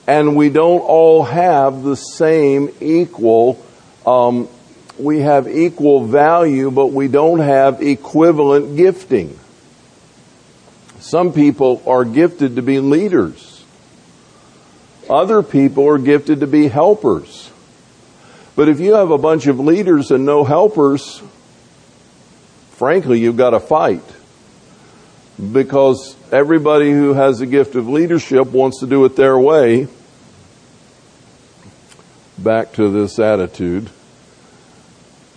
And 0.05 0.35
we 0.35 0.49
don't 0.49 0.81
all 0.81 1.23
have 1.23 1.83
the 1.83 1.95
same 1.95 2.69
equal, 2.81 3.63
um, 4.05 4.49
we 4.97 5.19
have 5.19 5.47
equal 5.47 6.05
value, 6.05 6.69
but 6.69 6.87
we 6.87 7.07
don't 7.07 7.39
have 7.39 7.81
equivalent 7.81 8.77
gifting. 8.77 9.39
Some 10.99 11.33
people 11.33 11.81
are 11.85 12.05
gifted 12.05 12.55
to 12.55 12.61
be 12.61 12.79
leaders. 12.79 13.65
Other 15.09 15.43
people 15.43 15.87
are 15.87 15.97
gifted 15.97 16.39
to 16.39 16.47
be 16.47 16.67
helpers. 16.67 17.51
But 18.55 18.69
if 18.69 18.79
you 18.79 18.93
have 18.93 19.11
a 19.11 19.17
bunch 19.17 19.47
of 19.47 19.59
leaders 19.59 20.11
and 20.11 20.25
no 20.25 20.43
helpers, 20.43 21.21
frankly, 22.71 23.19
you've 23.19 23.37
got 23.37 23.49
to 23.49 23.59
fight. 23.59 24.03
Because 25.51 26.15
everybody 26.31 26.91
who 26.91 27.13
has 27.13 27.41
a 27.41 27.47
gift 27.47 27.75
of 27.75 27.87
leadership 27.87 28.47
wants 28.47 28.79
to 28.79 28.87
do 28.87 29.03
it 29.05 29.15
their 29.15 29.37
way. 29.37 29.87
Back 32.37 32.73
to 32.73 32.89
this 32.89 33.19
attitude. 33.19 33.89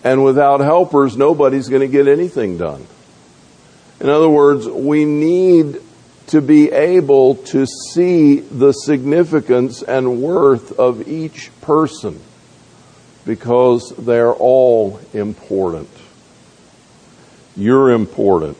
And 0.07 0.23
without 0.23 0.61
helpers, 0.61 1.17
nobody's 1.17 1.69
going 1.69 1.81
to 1.81 1.89
get 1.89 2.07
anything 2.07 2.59
done. 2.59 2.87
In 3.99 4.09
other 4.09 4.29
words, 4.29 4.69
we 4.69 5.05
need 5.05 5.81
to 6.29 6.41
be 6.41 6.71
able 6.71 7.35
to 7.35 7.67
see 7.67 8.39
the 8.39 8.71
significance 8.71 9.83
and 9.83 10.23
worth 10.23 10.79
of 10.79 11.09
each 11.09 11.51
person 11.61 12.21
because 13.25 13.93
they're 13.99 14.33
all 14.33 15.01
important. 15.13 15.91
You're 17.57 17.91
important. 17.91 18.59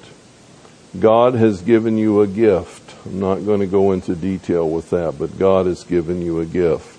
God 0.99 1.35
has 1.35 1.63
given 1.63 1.97
you 1.97 2.23
a 2.23 2.27
gift. 2.27 2.93
I'm 3.07 3.21
not 3.21 3.47
going 3.47 3.61
to 3.61 3.69
go 3.69 3.93
into 3.93 4.17
detail 4.17 4.69
with 4.69 4.91
that, 4.91 5.17
but 5.17 5.39
God 5.39 5.67
has 5.67 5.85
given 5.85 6.23
you 6.23 6.41
a 6.41 6.45
gift. 6.45 6.96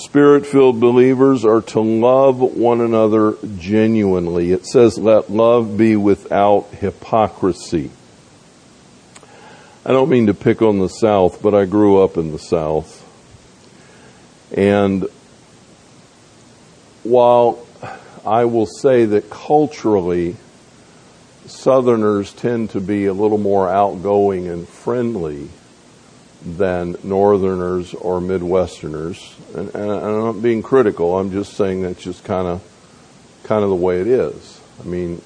Spirit 0.00 0.46
filled 0.46 0.80
believers 0.80 1.44
are 1.44 1.60
to 1.60 1.80
love 1.80 2.40
one 2.40 2.80
another 2.80 3.36
genuinely. 3.58 4.50
It 4.50 4.64
says, 4.64 4.96
let 4.96 5.30
love 5.30 5.76
be 5.76 5.94
without 5.94 6.68
hypocrisy. 6.70 7.90
I 9.84 9.92
don't 9.92 10.08
mean 10.08 10.26
to 10.28 10.34
pick 10.34 10.62
on 10.62 10.78
the 10.78 10.88
South, 10.88 11.42
but 11.42 11.54
I 11.54 11.66
grew 11.66 12.02
up 12.02 12.16
in 12.16 12.32
the 12.32 12.38
South. 12.38 13.06
And 14.56 15.06
while 17.02 17.64
I 18.24 18.46
will 18.46 18.66
say 18.66 19.04
that 19.04 19.28
culturally, 19.28 20.36
Southerners 21.44 22.32
tend 22.32 22.70
to 22.70 22.80
be 22.80 23.04
a 23.04 23.12
little 23.12 23.38
more 23.38 23.68
outgoing 23.68 24.48
and 24.48 24.66
friendly 24.66 25.50
than 26.42 26.96
Northerners 27.02 27.94
or 27.94 28.20
Midwesterners. 28.20 29.36
And, 29.54 29.74
and, 29.74 29.90
I'm 29.90 30.20
not 30.20 30.42
being 30.42 30.62
critical. 30.62 31.18
I'm 31.18 31.32
just 31.32 31.54
saying 31.54 31.82
that's 31.82 32.02
just 32.02 32.24
kind 32.24 32.46
of 32.46 32.62
kind 33.44 33.62
of 33.62 33.70
the 33.70 33.76
way 33.76 34.00
it 34.00 34.06
is. 34.06 34.60
I 34.80 34.84
mean, 34.84 35.20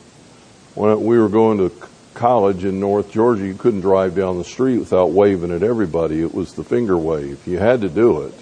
when 0.74 1.05
we 1.05 1.18
were 1.18 1.29
going 1.29 1.59
to 1.59 1.72
college 2.14 2.64
in 2.64 2.81
North 2.81 3.12
Georgia, 3.12 3.46
you 3.46 3.55
couldn't 3.55 3.81
drive 3.81 4.14
down 4.14 4.38
the 4.38 4.44
street 4.44 4.79
without 4.79 5.11
waving 5.11 5.50
at 5.50 5.62
everybody. 5.62 6.20
It 6.20 6.35
was 6.35 6.55
the 6.55 6.64
finger 6.64 6.96
wave. 6.96 7.46
You 7.46 7.59
had 7.59 7.81
to 7.83 7.88
do 7.88 8.22
it. 8.22 8.35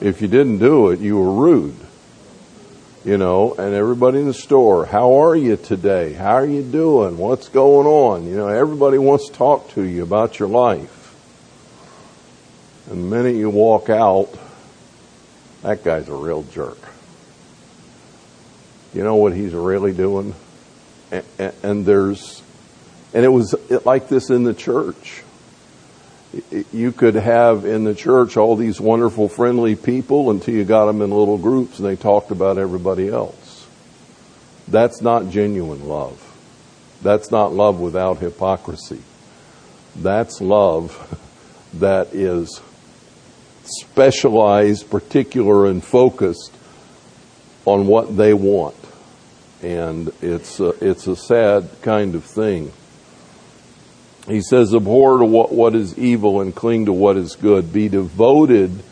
If 0.00 0.22
you 0.22 0.28
didn't 0.28 0.58
do 0.58 0.88
it, 0.88 1.00
you 1.00 1.18
were 1.18 1.32
rude 1.32 1.76
you 3.04 3.16
know, 3.16 3.54
and 3.54 3.74
everybody 3.74 4.18
in 4.18 4.26
the 4.26 4.34
store, 4.34 4.84
how 4.84 5.22
are 5.22 5.34
you 5.34 5.56
today? 5.56 6.12
How 6.12 6.34
are 6.34 6.46
you 6.46 6.62
doing? 6.62 7.16
What's 7.16 7.48
going 7.48 7.86
on? 7.86 8.26
You 8.26 8.36
know, 8.36 8.48
everybody 8.48 8.98
wants 8.98 9.28
to 9.28 9.32
talk 9.32 9.70
to 9.70 9.82
you 9.82 10.02
about 10.02 10.38
your 10.38 10.48
life. 10.48 10.97
And 12.90 13.04
the 13.04 13.16
minute 13.16 13.36
you 13.36 13.50
walk 13.50 13.90
out, 13.90 14.28
that 15.62 15.84
guy's 15.84 16.08
a 16.08 16.14
real 16.14 16.42
jerk. 16.44 16.78
You 18.94 19.04
know 19.04 19.16
what 19.16 19.34
he's 19.34 19.52
really 19.52 19.92
doing? 19.92 20.34
And, 21.10 21.52
and 21.62 21.86
there's, 21.86 22.42
and 23.12 23.24
it 23.24 23.28
was 23.28 23.54
like 23.84 24.08
this 24.08 24.30
in 24.30 24.44
the 24.44 24.54
church 24.54 25.22
you 26.72 26.92
could 26.92 27.14
have 27.14 27.64
in 27.64 27.84
the 27.84 27.94
church 27.94 28.36
all 28.36 28.56
these 28.56 28.80
wonderful, 28.80 29.28
friendly 29.28 29.74
people 29.74 30.30
until 30.30 30.54
you 30.54 30.64
got 30.64 30.86
them 30.86 31.00
in 31.00 31.10
little 31.10 31.38
groups 31.38 31.78
and 31.78 31.88
they 31.88 31.96
talked 31.96 32.30
about 32.30 32.58
everybody 32.58 33.08
else. 33.08 33.66
That's 34.68 35.00
not 35.00 35.30
genuine 35.30 35.88
love. 35.88 36.24
That's 37.02 37.30
not 37.30 37.54
love 37.54 37.80
without 37.80 38.18
hypocrisy. 38.18 39.00
That's 39.96 40.40
love 40.40 41.18
that 41.74 42.08
is 42.14 42.60
specialized, 43.68 44.90
particular, 44.90 45.66
and 45.66 45.82
focused 45.82 46.52
on 47.64 47.86
what 47.86 48.16
they 48.16 48.34
want. 48.34 48.76
And 49.62 50.12
it's 50.22 50.60
a, 50.60 50.68
it's 50.84 51.06
a 51.06 51.16
sad 51.16 51.68
kind 51.82 52.14
of 52.14 52.24
thing 52.24 52.72
he 54.28 54.42
says, 54.42 54.74
abhor 54.74 55.18
to 55.18 55.24
what, 55.24 55.52
what 55.52 55.74
is 55.74 55.98
evil 55.98 56.40
and 56.40 56.54
cling 56.54 56.84
to 56.86 56.92
what 56.92 57.16
is 57.16 57.34
good. 57.34 57.72
Be 57.72 57.88
devoted 57.88 58.82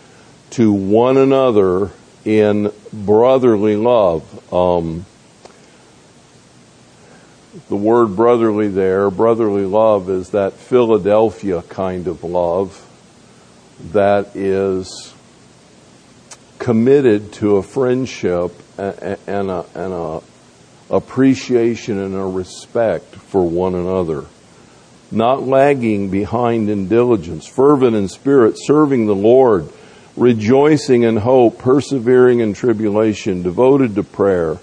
to 0.50 0.72
one 0.72 1.18
another 1.18 1.90
in 2.24 2.72
brotherly 2.92 3.76
love. 3.76 4.52
Um, 4.52 5.04
the 7.68 7.76
word 7.76 8.16
brotherly 8.16 8.68
there, 8.68 9.10
brotherly 9.10 9.64
love, 9.64 10.08
is 10.08 10.30
that 10.30 10.54
Philadelphia 10.54 11.62
kind 11.62 12.06
of 12.06 12.24
love 12.24 12.82
that 13.92 14.34
is 14.34 15.14
committed 16.58 17.32
to 17.34 17.56
a 17.56 17.62
friendship 17.62 18.52
and 18.78 19.50
a, 19.50 19.64
and 19.74 19.92
a 19.92 20.20
appreciation 20.88 21.98
and 21.98 22.14
a 22.14 22.24
respect 22.24 23.14
for 23.14 23.48
one 23.48 23.74
another 23.74 24.24
not 25.10 25.46
lagging 25.46 26.10
behind 26.10 26.68
in 26.68 26.88
diligence, 26.88 27.46
fervent 27.46 27.96
in 27.96 28.08
spirit, 28.08 28.56
serving 28.58 29.06
the 29.06 29.14
Lord, 29.14 29.68
rejoicing 30.16 31.02
in 31.02 31.16
hope, 31.16 31.58
persevering 31.58 32.40
in 32.40 32.54
tribulation, 32.54 33.42
devoted 33.42 33.94
to 33.94 34.02
prayer, 34.02 34.58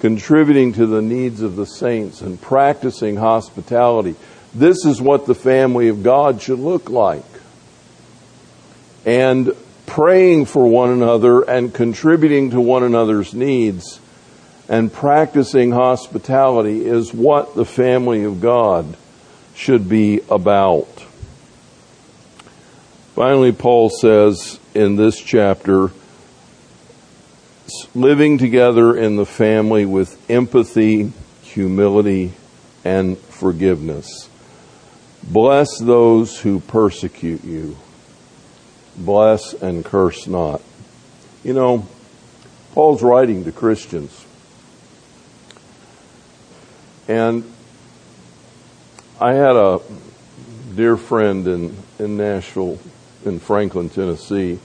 contributing 0.00 0.72
to 0.74 0.86
the 0.86 1.02
needs 1.02 1.42
of 1.42 1.56
the 1.56 1.66
saints, 1.66 2.20
and 2.22 2.40
practicing 2.40 3.16
hospitality. 3.16 4.16
This 4.54 4.84
is 4.84 5.00
what 5.00 5.26
the 5.26 5.34
family 5.34 5.88
of 5.88 6.02
God 6.02 6.42
should 6.42 6.58
look 6.58 6.90
like. 6.90 7.24
And 9.04 9.54
praying 9.86 10.46
for 10.46 10.66
one 10.66 10.90
another 10.90 11.42
and 11.42 11.72
contributing 11.72 12.50
to 12.50 12.60
one 12.60 12.82
another's 12.82 13.34
needs 13.34 14.00
and 14.68 14.92
practicing 14.92 15.72
hospitality 15.72 16.86
is 16.86 17.12
what 17.12 17.54
the 17.54 17.66
family 17.66 18.24
of 18.24 18.40
God 18.40 18.96
should 19.54 19.88
be 19.88 20.20
about. 20.30 20.88
Finally, 23.14 23.52
Paul 23.52 23.90
says 23.90 24.58
in 24.74 24.96
this 24.96 25.20
chapter, 25.20 25.90
living 27.94 28.38
together 28.38 28.96
in 28.96 29.16
the 29.16 29.26
family 29.26 29.86
with 29.86 30.18
empathy, 30.30 31.12
humility, 31.42 32.32
and 32.84 33.16
forgiveness. 33.18 34.28
Bless 35.22 35.78
those 35.78 36.40
who 36.40 36.60
persecute 36.60 37.44
you. 37.44 37.76
Bless 38.96 39.54
and 39.54 39.84
curse 39.84 40.26
not. 40.26 40.62
You 41.42 41.52
know, 41.52 41.86
Paul's 42.72 43.02
writing 43.02 43.44
to 43.44 43.52
Christians. 43.52 44.24
And 47.06 47.44
I 49.20 49.34
had 49.34 49.56
a 49.56 49.80
dear 50.74 50.96
friend 50.96 51.46
in, 51.46 51.76
in 51.98 52.16
Nashville, 52.16 52.78
in 53.24 53.38
Franklin, 53.38 53.90
Tennessee. 53.90 54.58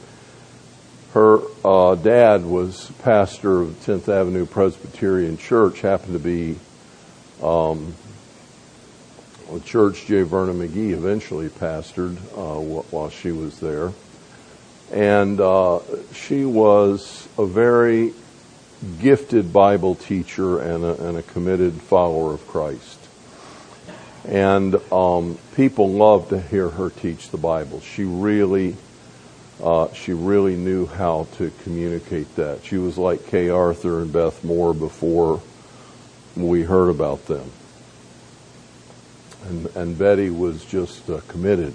Her 1.14 1.40
uh, 1.66 1.96
dad 1.96 2.46
was 2.46 2.92
pastor 3.00 3.62
of 3.62 3.70
10th 3.86 4.10
Avenue 4.10 4.46
Presbyterian 4.46 5.38
Church, 5.38 5.82
happened 5.82 6.14
to 6.14 6.20
be 6.20 6.58
um, 7.44 7.94
a 9.52 9.60
church 9.60 10.06
J. 10.06 10.22
Vernon 10.22 10.60
McGee 10.60 10.92
eventually 10.92 11.50
pastored 11.50 12.18
uh, 12.38 12.60
while 12.92 13.10
she 13.10 13.32
was 13.32 13.60
there. 13.60 13.92
And 14.92 15.40
uh, 15.40 15.80
she 16.14 16.46
was 16.46 17.28
a 17.38 17.46
very 17.46 18.14
gifted 19.02 19.54
Bible 19.54 19.96
teacher 19.96 20.60
and 20.60 20.84
a, 20.84 21.08
and 21.08 21.18
a 21.18 21.24
committed 21.24 21.74
follower 21.74 22.34
of 22.34 22.48
Christ. 22.48 22.98
And 24.26 24.76
um, 24.92 25.38
people 25.56 25.90
loved 25.90 26.30
to 26.30 26.42
hear 26.42 26.70
her 26.70 26.90
teach 26.90 27.30
the 27.30 27.38
Bible. 27.38 27.82
She 27.82 28.04
really 28.04 28.76
uh, 29.62 29.92
she 29.94 30.14
really 30.14 30.56
knew 30.56 30.86
how 30.86 31.28
to 31.38 31.52
communicate 31.64 32.34
that. 32.38 32.64
She 32.64 32.78
was 32.78 32.98
like 32.98 33.28
Kay 33.28 33.50
Arthur 33.50 34.02
and 34.02 34.12
Beth 34.12 34.42
Moore 34.44 34.74
before 34.74 35.42
we 36.36 36.64
heard 36.64 36.90
about 36.90 37.26
them. 37.26 37.52
And, 39.48 39.66
and 39.76 39.98
Betty 39.98 40.30
was 40.30 40.64
just 40.64 41.10
uh, 41.10 41.20
committed 41.28 41.74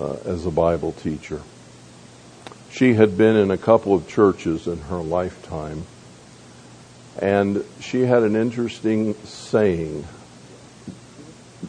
uh, 0.00 0.16
as 0.24 0.46
a 0.46 0.50
Bible 0.50 0.92
teacher. 0.92 1.42
She 2.74 2.94
had 2.94 3.16
been 3.16 3.36
in 3.36 3.52
a 3.52 3.56
couple 3.56 3.94
of 3.94 4.08
churches 4.08 4.66
in 4.66 4.78
her 4.78 4.96
lifetime, 4.96 5.84
and 7.20 7.64
she 7.78 8.00
had 8.00 8.24
an 8.24 8.34
interesting 8.34 9.14
saying. 9.22 10.04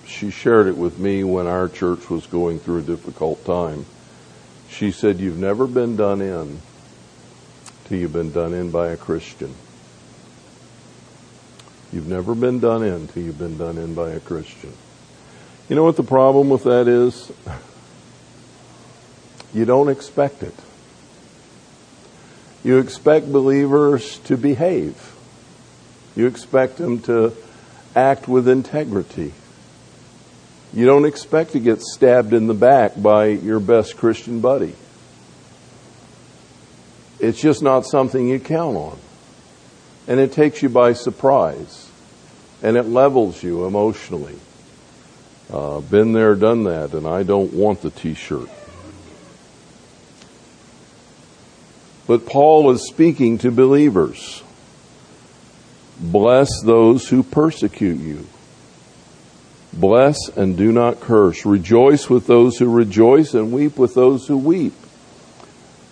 She 0.08 0.32
shared 0.32 0.66
it 0.66 0.76
with 0.76 0.98
me 0.98 1.24
when 1.24 1.46
our 1.46 1.70
church 1.70 2.10
was 2.10 2.26
going 2.26 2.58
through 2.58 2.80
a 2.80 2.82
difficult 2.82 3.46
time. 3.46 3.86
She 4.68 4.90
said, 4.90 5.20
You've 5.20 5.38
never 5.38 5.68
been 5.68 5.96
done 5.96 6.22
in 6.22 6.60
till 7.84 8.00
you've 8.00 8.12
been 8.12 8.32
done 8.32 8.56
in 8.56 8.72
by 8.72 8.88
a 8.88 8.98
Christian. 8.98 9.54
You've 11.94 12.08
never 12.08 12.34
been 12.34 12.60
done 12.60 12.82
in 12.82 13.10
till 13.10 13.22
you've 13.22 13.38
been 13.38 13.60
done 13.60 13.78
in 13.78 13.94
by 13.94 14.10
a 14.10 14.20
Christian. 14.20 14.74
You 15.70 15.76
know 15.76 15.84
what 15.84 15.98
the 15.98 16.04
problem 16.04 16.50
with 16.50 16.64
that 16.64 16.88
is? 16.88 17.32
You 19.54 19.66
don't 19.66 19.90
expect 19.90 20.42
it. 20.42 20.56
You 22.66 22.80
expect 22.80 23.32
believers 23.32 24.18
to 24.24 24.36
behave. 24.38 25.14
You 26.16 26.26
expect 26.26 26.78
them 26.78 27.00
to 27.02 27.32
act 27.96 28.28
with 28.28 28.48
integrity. 28.48 29.34
You 30.74 30.88
don't 30.88 31.06
expect 31.06 31.52
to 31.52 31.60
get 31.60 31.84
stabbed 31.84 32.34
in 32.34 32.48
the 32.48 32.56
back 32.56 33.00
by 33.00 33.28
your 33.28 33.60
best 33.60 33.98
Christian 33.98 34.42
buddy. 34.42 34.74
It's 37.20 37.40
just 37.40 37.62
not 37.62 37.86
something 37.86 38.28
you 38.28 38.40
count 38.40 38.76
on. 38.76 38.98
And 40.08 40.20
it 40.20 40.32
takes 40.32 40.64
you 40.64 40.70
by 40.70 40.94
surprise. 40.94 41.88
And 42.64 42.78
it 42.78 42.88
levels 42.88 43.44
you 43.44 43.68
emotionally. 43.68 44.40
Uh, 45.54 45.82
been 45.82 46.14
there, 46.14 46.34
done 46.34 46.64
that, 46.64 46.94
and 46.94 47.06
I 47.06 47.22
don't 47.22 47.54
want 47.54 47.84
the 47.84 47.92
t-shirt. 47.92 48.50
But 52.08 52.26
Paul 52.26 52.72
is 52.72 52.88
speaking 52.88 53.40
to 53.40 53.52
believers. 53.52 54.44
Bless 56.00 56.50
those 56.62 57.08
who 57.10 57.24
persecute 57.24 58.00
you. 58.00 58.28
Bless 59.74 60.30
and 60.30 60.56
do 60.56 60.72
not 60.72 61.02
curse. 61.02 61.46
Rejoice 61.46 62.10
with 62.10 62.28
those 62.28 62.58
who 62.58 62.70
rejoice 62.70 63.34
and 63.34 63.52
weep 63.52 63.78
with 63.78 63.94
those 63.94 64.28
who 64.28 64.38
weep. 64.38 64.74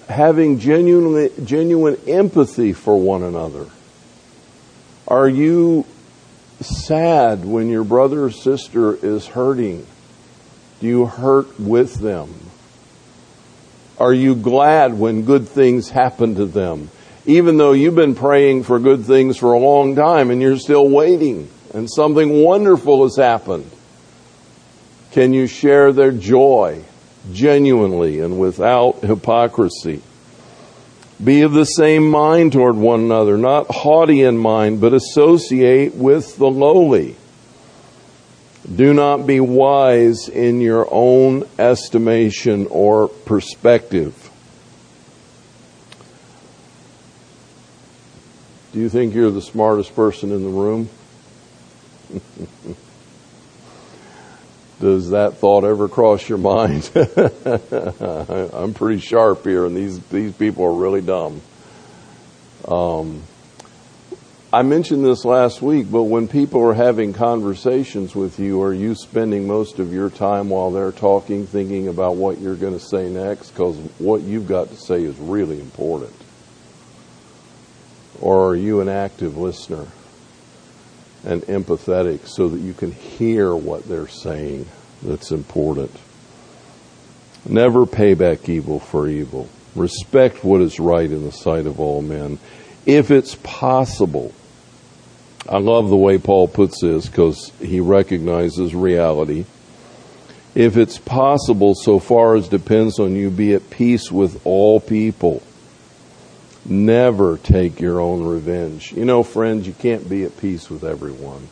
Having 0.08 0.60
genuine, 0.60 1.46
genuine 1.46 1.98
empathy 2.08 2.74
for 2.74 3.00
one 3.00 3.24
another. 3.24 3.68
Are 5.08 5.28
you 5.28 5.86
sad 6.62 7.44
when 7.44 7.70
your 7.70 7.84
brother 7.84 8.26
or 8.26 8.32
sister 8.32 8.96
is 8.96 9.28
hurting? 9.28 9.86
Do 10.80 10.88
you 10.88 11.06
hurt 11.06 11.60
with 11.60 11.96
them? 11.96 12.34
Are 14.00 14.14
you 14.14 14.36
glad 14.36 14.98
when 14.98 15.24
good 15.24 15.48
things 15.48 15.90
happen 15.90 16.36
to 16.36 16.46
them? 16.46 16.90
Even 17.26 17.58
though 17.58 17.72
you've 17.72 17.96
been 17.96 18.16
praying 18.16 18.64
for 18.64 18.80
good 18.80 19.06
things 19.06 19.38
for 19.38 19.54
a 19.54 19.60
long 19.60 19.96
time 19.96 20.30
and 20.30 20.42
you're 20.42 20.58
still 20.58 20.90
waiting 20.90 21.50
and 21.74 21.90
something 21.90 22.44
wonderful 22.44 23.04
has 23.04 23.18
happened. 23.18 23.70
Can 25.12 25.34
you 25.34 25.48
share 25.48 25.92
their 25.92 26.12
joy 26.12 26.84
genuinely 27.32 28.20
and 28.20 28.40
without 28.40 29.02
hypocrisy? 29.02 30.02
Be 31.24 31.42
of 31.44 31.54
the 31.54 31.66
same 31.66 32.10
mind 32.10 32.52
toward 32.52 32.76
one 32.76 33.02
another, 33.02 33.38
not 33.38 33.68
haughty 33.70 34.24
in 34.24 34.38
mind, 34.38 34.82
but 34.82 34.94
associate 34.94 35.96
with 35.96 36.38
the 36.38 36.50
lowly. 36.50 37.16
Do 38.64 38.94
not 38.94 39.28
be 39.28 39.40
wise 39.42 40.30
in 40.30 40.62
your 40.62 40.88
own 40.90 41.48
estimation 41.60 42.68
or 42.68 43.10
perspective. 43.10 44.32
Do 48.72 48.80
you 48.80 48.90
think 48.90 49.14
you're 49.14 49.32
the 49.32 49.42
smartest 49.42 49.96
person 49.96 50.32
in 50.32 50.44
the 50.44 50.50
room? 50.50 50.90
Does 54.80 55.12
that 55.12 55.38
thought 55.38 55.64
ever 55.66 55.88
cross 55.88 56.28
your 56.28 56.38
mind? 56.38 56.90
I'm 58.54 58.74
pretty 58.74 59.00
sharp 59.00 59.44
here, 59.44 59.66
and 59.66 59.76
these 59.76 60.00
these 60.08 60.34
people 60.34 60.66
are 60.66 60.74
really 60.74 61.02
dumb. 61.02 61.42
Um, 62.68 63.24
I 64.54 64.62
mentioned 64.62 65.04
this 65.04 65.26
last 65.26 65.64
week, 65.64 65.90
but 65.90 66.04
when 66.04 66.28
people 66.28 66.62
are 66.62 66.76
having 66.76 67.12
conversations 67.12 68.16
with 68.16 68.40
you, 68.40 68.62
are 68.62 68.72
you 68.72 68.94
spending 68.94 69.48
most 69.48 69.80
of 69.80 69.92
your 69.92 70.12
time 70.12 70.50
while 70.50 70.70
they're 70.70 70.92
talking 70.92 71.48
thinking 71.48 71.88
about 71.88 72.18
what 72.18 72.38
you're 72.38 72.54
going 72.54 72.78
to 72.78 72.80
say 72.80 73.10
next? 73.10 73.50
Because 73.50 73.76
what 73.98 74.22
you've 74.22 74.48
got 74.48 74.70
to 74.70 74.76
say 74.76 75.02
is 75.02 75.18
really 75.18 75.60
important. 75.60 76.14
Or 78.22 78.48
are 78.48 78.56
you 78.56 78.80
an 78.80 78.90
active 78.90 79.38
listener 79.38 79.88
and 81.26 81.42
empathetic 81.44 82.28
so 82.28 82.48
that 82.50 82.60
you 82.60 82.76
can 82.76 82.92
hear 82.92 83.56
what 83.56 83.86
they're 83.86 84.08
saying 84.08 84.68
that's 85.02 85.32
important? 85.32 85.90
Never 87.44 87.88
pay 87.88 88.14
back 88.14 88.48
evil 88.48 88.80
for 88.80 89.08
evil. 89.08 89.50
Respect 89.76 90.44
what 90.44 90.62
is 90.62 90.80
right 90.80 91.10
in 91.10 91.24
the 91.24 91.32
sight 91.32 91.66
of 91.66 91.80
all 91.80 92.04
men. 92.04 92.38
If 92.86 93.10
it's 93.10 93.34
possible, 93.42 94.32
I 95.48 95.58
love 95.58 95.90
the 95.90 95.98
way 95.98 96.18
Paul 96.18 96.48
puts 96.48 96.82
this 96.82 97.08
because 97.08 97.52
he 97.60 97.80
recognizes 97.80 98.74
reality. 98.74 99.46
If 100.56 100.78
it's 100.78 100.98
possible, 100.98 101.74
so 101.76 102.00
far 102.00 102.36
as 102.36 102.48
depends 102.48 103.00
on 103.00 103.16
you, 103.16 103.30
be 103.30 103.54
at 103.54 103.70
peace 103.70 104.12
with 104.12 104.46
all 104.46 104.80
people. 104.80 105.42
Never 106.66 107.38
take 107.38 107.82
your 107.82 108.00
own 108.00 108.26
revenge. 108.26 108.94
You 108.94 109.04
know, 109.04 109.24
friends, 109.24 109.68
you 109.68 109.74
can't 109.74 110.08
be 110.08 110.24
at 110.24 110.38
peace 110.38 110.70
with 110.70 110.84
everyone. 110.84 111.50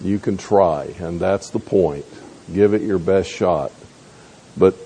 You 0.00 0.18
can 0.18 0.36
try, 0.36 0.94
and 0.98 1.18
that's 1.18 1.50
the 1.50 1.58
point. 1.58 2.04
Give 2.52 2.74
it 2.74 2.82
your 2.82 2.98
best 2.98 3.30
shot. 3.30 3.72
But 4.56 4.76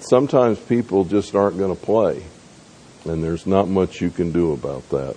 sometimes 0.00 0.58
people 0.58 1.04
just 1.04 1.34
aren't 1.34 1.56
going 1.56 1.74
to 1.74 1.80
play, 1.80 2.24
and 3.04 3.24
there's 3.24 3.46
not 3.46 3.68
much 3.68 4.02
you 4.02 4.10
can 4.10 4.32
do 4.32 4.52
about 4.52 4.88
that. 4.90 5.16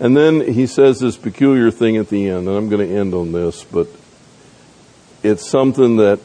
And 0.00 0.16
then 0.16 0.52
he 0.52 0.66
says 0.66 0.98
this 0.98 1.16
peculiar 1.16 1.70
thing 1.70 1.96
at 1.96 2.08
the 2.08 2.28
end, 2.28 2.48
and 2.48 2.56
I'm 2.56 2.68
going 2.68 2.86
to 2.86 2.94
end 2.94 3.14
on 3.14 3.32
this, 3.32 3.62
but 3.62 3.88
it's 5.22 5.48
something 5.48 5.96
that 5.96 6.20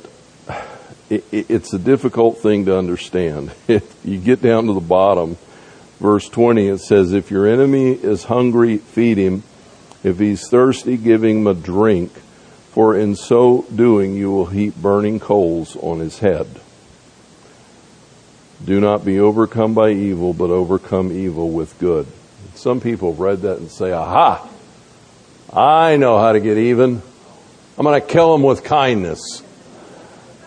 it, 1.10 1.23
it's 1.32 1.73
a 1.73 1.79
difficult 1.79 2.39
thing 2.39 2.65
to 2.65 2.77
understand. 2.77 3.51
If 3.67 3.84
you 4.03 4.19
get 4.19 4.41
down 4.41 4.67
to 4.67 4.73
the 4.73 4.79
bottom, 4.79 5.38
verse 5.99 6.27
20, 6.29 6.67
it 6.67 6.79
says, 6.79 7.13
If 7.13 7.29
your 7.29 7.47
enemy 7.47 7.91
is 7.91 8.25
hungry, 8.25 8.77
feed 8.77 9.17
him. 9.17 9.43
If 10.03 10.17
he's 10.19 10.47
thirsty, 10.47 10.97
give 10.97 11.23
him 11.23 11.45
a 11.45 11.53
drink, 11.53 12.12
for 12.71 12.95
in 12.95 13.15
so 13.15 13.65
doing 13.73 14.15
you 14.15 14.32
will 14.32 14.45
heap 14.47 14.75
burning 14.75 15.19
coals 15.19 15.75
on 15.75 15.99
his 15.99 16.19
head. 16.19 16.47
Do 18.63 18.79
not 18.79 19.05
be 19.05 19.19
overcome 19.19 19.73
by 19.73 19.91
evil, 19.91 20.34
but 20.34 20.49
overcome 20.49 21.12
evil 21.12 21.49
with 21.51 21.77
good. 21.79 22.08
Some 22.55 22.81
people 22.81 23.12
have 23.12 23.19
read 23.19 23.41
that 23.41 23.57
and 23.57 23.71
say, 23.71 23.91
aha, 23.91 24.47
I 25.53 25.97
know 25.97 26.19
how 26.19 26.33
to 26.33 26.39
get 26.39 26.57
even. 26.57 27.01
I'm 27.77 27.83
going 27.83 27.99
to 27.99 28.05
kill 28.05 28.33
them 28.33 28.43
with 28.43 28.63
kindness. 28.63 29.41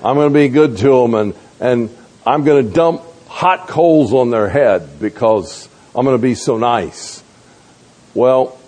I'm 0.04 0.16
going 0.16 0.28
to 0.28 0.34
be 0.34 0.48
good 0.48 0.76
to 0.78 1.02
them 1.02 1.14
and, 1.14 1.34
and 1.60 1.96
I'm 2.26 2.44
going 2.44 2.66
to 2.66 2.72
dump 2.72 3.02
hot 3.26 3.68
coals 3.68 4.12
on 4.12 4.30
their 4.30 4.48
head 4.48 5.00
because 5.00 5.68
I'm 5.94 6.04
going 6.04 6.16
to 6.16 6.22
be 6.22 6.34
so 6.34 6.58
nice. 6.58 7.22
Well, 8.14 8.58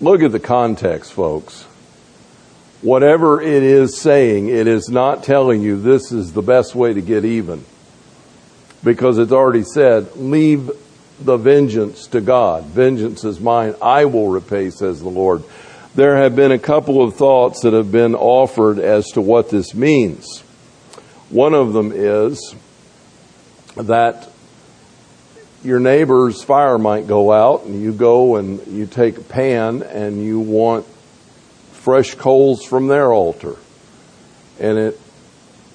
look 0.00 0.22
at 0.22 0.32
the 0.32 0.40
context, 0.40 1.12
folks. 1.12 1.62
Whatever 2.82 3.40
it 3.40 3.62
is 3.62 3.98
saying, 3.98 4.48
it 4.48 4.66
is 4.66 4.88
not 4.88 5.24
telling 5.24 5.62
you 5.62 5.80
this 5.80 6.12
is 6.12 6.32
the 6.32 6.42
best 6.42 6.74
way 6.74 6.92
to 6.92 7.00
get 7.00 7.24
even. 7.24 7.64
Because 8.84 9.18
it's 9.18 9.32
already 9.32 9.64
said, 9.64 10.14
leave 10.16 10.70
the 11.20 11.36
vengeance 11.36 12.06
to 12.08 12.20
God. 12.20 12.64
Vengeance 12.64 13.24
is 13.24 13.40
mine. 13.40 13.74
I 13.80 14.04
will 14.04 14.28
repay, 14.28 14.70
says 14.70 15.00
the 15.00 15.08
Lord. 15.08 15.42
There 15.94 16.16
have 16.16 16.36
been 16.36 16.52
a 16.52 16.58
couple 16.58 17.02
of 17.02 17.16
thoughts 17.16 17.62
that 17.62 17.72
have 17.72 17.90
been 17.90 18.14
offered 18.14 18.78
as 18.78 19.06
to 19.12 19.22
what 19.22 19.48
this 19.48 19.74
means. 19.74 20.40
One 21.30 21.54
of 21.54 21.72
them 21.72 21.90
is 21.94 22.54
that 23.76 24.28
your 25.64 25.80
neighbor's 25.80 26.42
fire 26.42 26.78
might 26.78 27.06
go 27.06 27.32
out 27.32 27.64
and 27.64 27.82
you 27.82 27.92
go 27.92 28.36
and 28.36 28.64
you 28.66 28.86
take 28.86 29.18
a 29.18 29.22
pan 29.22 29.82
and 29.82 30.22
you 30.22 30.38
want 30.38 30.86
fresh 31.72 32.14
coals 32.14 32.64
from 32.64 32.88
their 32.88 33.12
altar. 33.12 33.56
and 34.58 34.78
it 34.78 35.00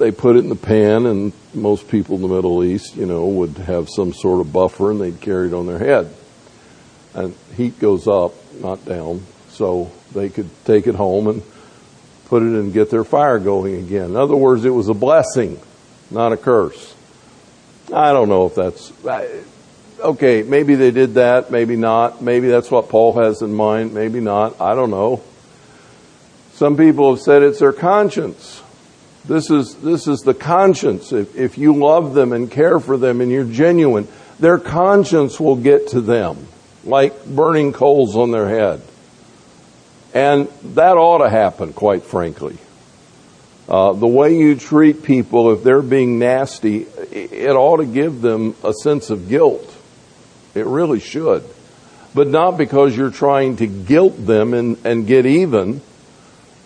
they 0.01 0.11
put 0.11 0.35
it 0.35 0.39
in 0.39 0.49
the 0.49 0.55
pan, 0.55 1.05
and 1.05 1.31
most 1.53 1.87
people 1.87 2.15
in 2.15 2.23
the 2.23 2.27
Middle 2.27 2.63
East, 2.63 2.95
you 2.95 3.05
know, 3.05 3.27
would 3.27 3.57
have 3.59 3.87
some 3.87 4.13
sort 4.13 4.41
of 4.41 4.51
buffer, 4.51 4.89
and 4.89 4.99
they'd 4.99 5.21
carry 5.21 5.47
it 5.47 5.53
on 5.53 5.67
their 5.67 5.77
head. 5.77 6.13
And 7.13 7.35
heat 7.55 7.79
goes 7.79 8.07
up, 8.07 8.33
not 8.59 8.83
down, 8.83 9.23
so 9.49 9.91
they 10.13 10.29
could 10.29 10.49
take 10.65 10.87
it 10.87 10.95
home 10.95 11.27
and 11.27 11.43
put 12.25 12.41
it 12.41 12.47
in 12.47 12.55
and 12.55 12.73
get 12.73 12.89
their 12.89 13.03
fire 13.03 13.37
going 13.37 13.75
again. 13.75 14.05
In 14.05 14.15
other 14.15 14.35
words, 14.35 14.65
it 14.65 14.71
was 14.71 14.89
a 14.89 14.93
blessing, 14.93 15.61
not 16.09 16.33
a 16.33 16.37
curse. 16.37 16.95
I 17.93 18.11
don't 18.11 18.29
know 18.29 18.47
if 18.47 18.55
that's 18.55 18.91
okay. 19.99 20.41
Maybe 20.41 20.75
they 20.75 20.91
did 20.91 21.13
that, 21.15 21.51
maybe 21.51 21.75
not. 21.75 22.21
Maybe 22.21 22.47
that's 22.47 22.71
what 22.71 22.89
Paul 22.89 23.13
has 23.21 23.41
in 23.41 23.53
mind, 23.53 23.93
maybe 23.93 24.19
not. 24.19 24.59
I 24.59 24.73
don't 24.73 24.89
know. 24.89 25.21
Some 26.53 26.75
people 26.75 27.11
have 27.11 27.21
said 27.21 27.43
it's 27.43 27.59
their 27.59 27.73
conscience. 27.73 28.60
This 29.25 29.51
is, 29.51 29.75
this 29.75 30.07
is 30.07 30.21
the 30.21 30.33
conscience. 30.33 31.11
If, 31.11 31.35
if 31.35 31.57
you 31.57 31.75
love 31.75 32.13
them 32.13 32.33
and 32.33 32.49
care 32.49 32.79
for 32.79 32.97
them 32.97 33.21
and 33.21 33.31
you're 33.31 33.45
genuine, 33.45 34.07
their 34.39 34.57
conscience 34.57 35.39
will 35.39 35.55
get 35.55 35.89
to 35.89 36.01
them 36.01 36.47
like 36.83 37.25
burning 37.25 37.73
coals 37.73 38.15
on 38.15 38.31
their 38.31 38.49
head. 38.49 38.81
And 40.13 40.47
that 40.75 40.97
ought 40.97 41.19
to 41.19 41.29
happen, 41.29 41.73
quite 41.73 42.03
frankly. 42.03 42.57
Uh, 43.69 43.93
the 43.93 44.07
way 44.07 44.37
you 44.37 44.55
treat 44.55 45.03
people, 45.03 45.51
if 45.51 45.63
they're 45.63 45.81
being 45.81 46.19
nasty, 46.19 46.81
it 47.11 47.51
ought 47.51 47.77
to 47.77 47.85
give 47.85 48.21
them 48.21 48.55
a 48.63 48.73
sense 48.73 49.09
of 49.09 49.29
guilt. 49.29 49.73
It 50.53 50.65
really 50.65 50.99
should. 50.99 51.43
But 52.13 52.27
not 52.27 52.57
because 52.57 52.97
you're 52.97 53.11
trying 53.11 53.57
to 53.57 53.67
guilt 53.67 54.25
them 54.25 54.53
and, 54.53 54.77
and 54.83 55.07
get 55.07 55.25
even, 55.25 55.81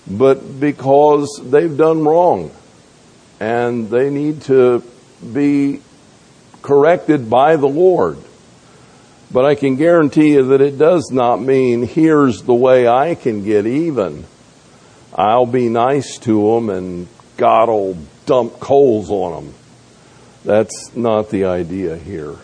but 0.07 0.59
because 0.59 1.39
they've 1.43 1.75
done 1.75 2.03
wrong 2.03 2.51
and 3.39 3.89
they 3.89 4.09
need 4.09 4.41
to 4.43 4.83
be 5.33 5.81
corrected 6.61 7.29
by 7.29 7.55
the 7.55 7.67
Lord. 7.67 8.17
But 9.31 9.45
I 9.45 9.55
can 9.55 9.75
guarantee 9.75 10.33
you 10.33 10.43
that 10.49 10.61
it 10.61 10.77
does 10.77 11.11
not 11.11 11.41
mean 11.41 11.83
here's 11.83 12.43
the 12.43 12.53
way 12.53 12.87
I 12.87 13.15
can 13.15 13.43
get 13.43 13.65
even. 13.65 14.25
I'll 15.13 15.45
be 15.45 15.69
nice 15.69 16.17
to 16.19 16.53
them 16.53 16.69
and 16.69 17.07
God 17.37 17.69
will 17.69 17.97
dump 18.25 18.59
coals 18.59 19.09
on 19.09 19.45
them. 19.45 19.53
That's 20.43 20.95
not 20.95 21.29
the 21.31 21.45
idea 21.45 21.97
here. 21.97 22.35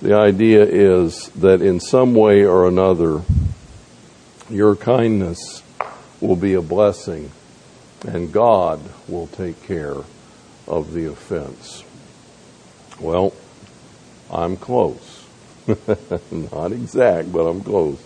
The 0.00 0.14
idea 0.14 0.62
is 0.64 1.28
that 1.30 1.60
in 1.60 1.80
some 1.80 2.14
way 2.14 2.44
or 2.44 2.68
another, 2.68 3.22
your 4.48 4.76
kindness 4.76 5.63
will 6.24 6.36
be 6.36 6.54
a 6.54 6.62
blessing, 6.62 7.30
and 8.06 8.32
God 8.32 8.80
will 9.08 9.26
take 9.26 9.62
care 9.64 9.96
of 10.66 10.94
the 10.94 11.06
offense. 11.06 11.84
Well, 12.98 13.34
I'm 14.30 14.56
close. 14.56 15.26
Not 16.30 16.72
exact, 16.72 17.30
but 17.30 17.46
I'm 17.46 17.62
close. 17.62 18.02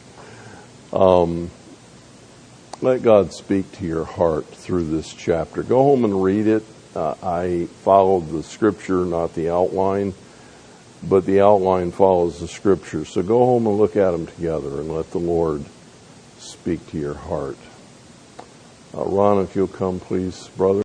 Um, 0.92 1.50
let 2.80 3.02
God 3.02 3.32
speak 3.32 3.70
to 3.72 3.84
your 3.84 4.04
heart 4.04 4.46
through 4.46 4.86
this 4.86 5.14
chapter. 5.14 5.62
Go 5.62 5.82
home 5.82 6.04
and 6.04 6.22
read 6.22 6.46
it. 6.46 6.64
Uh, 6.96 7.14
I 7.22 7.66
followed 7.82 8.30
the 8.30 8.42
scripture, 8.42 9.04
not 9.04 9.34
the 9.34 9.50
outline, 9.50 10.14
but 11.02 11.24
the 11.24 11.40
outline 11.40 11.92
follows 11.92 12.40
the 12.40 12.48
scripture. 12.48 13.04
So 13.04 13.22
go 13.22 13.44
home 13.44 13.66
and 13.66 13.78
look 13.78 13.96
at 13.96 14.10
them 14.10 14.26
together 14.26 14.80
and 14.80 14.92
let 14.92 15.10
the 15.12 15.18
Lord 15.18 15.64
speak 16.38 16.84
to 16.90 16.98
your 16.98 17.14
heart. 17.14 17.58
Uh, 18.98 19.04
Ron, 19.04 19.44
if 19.44 19.54
you'll 19.54 19.68
come, 19.68 20.00
please, 20.00 20.48
brother. 20.56 20.74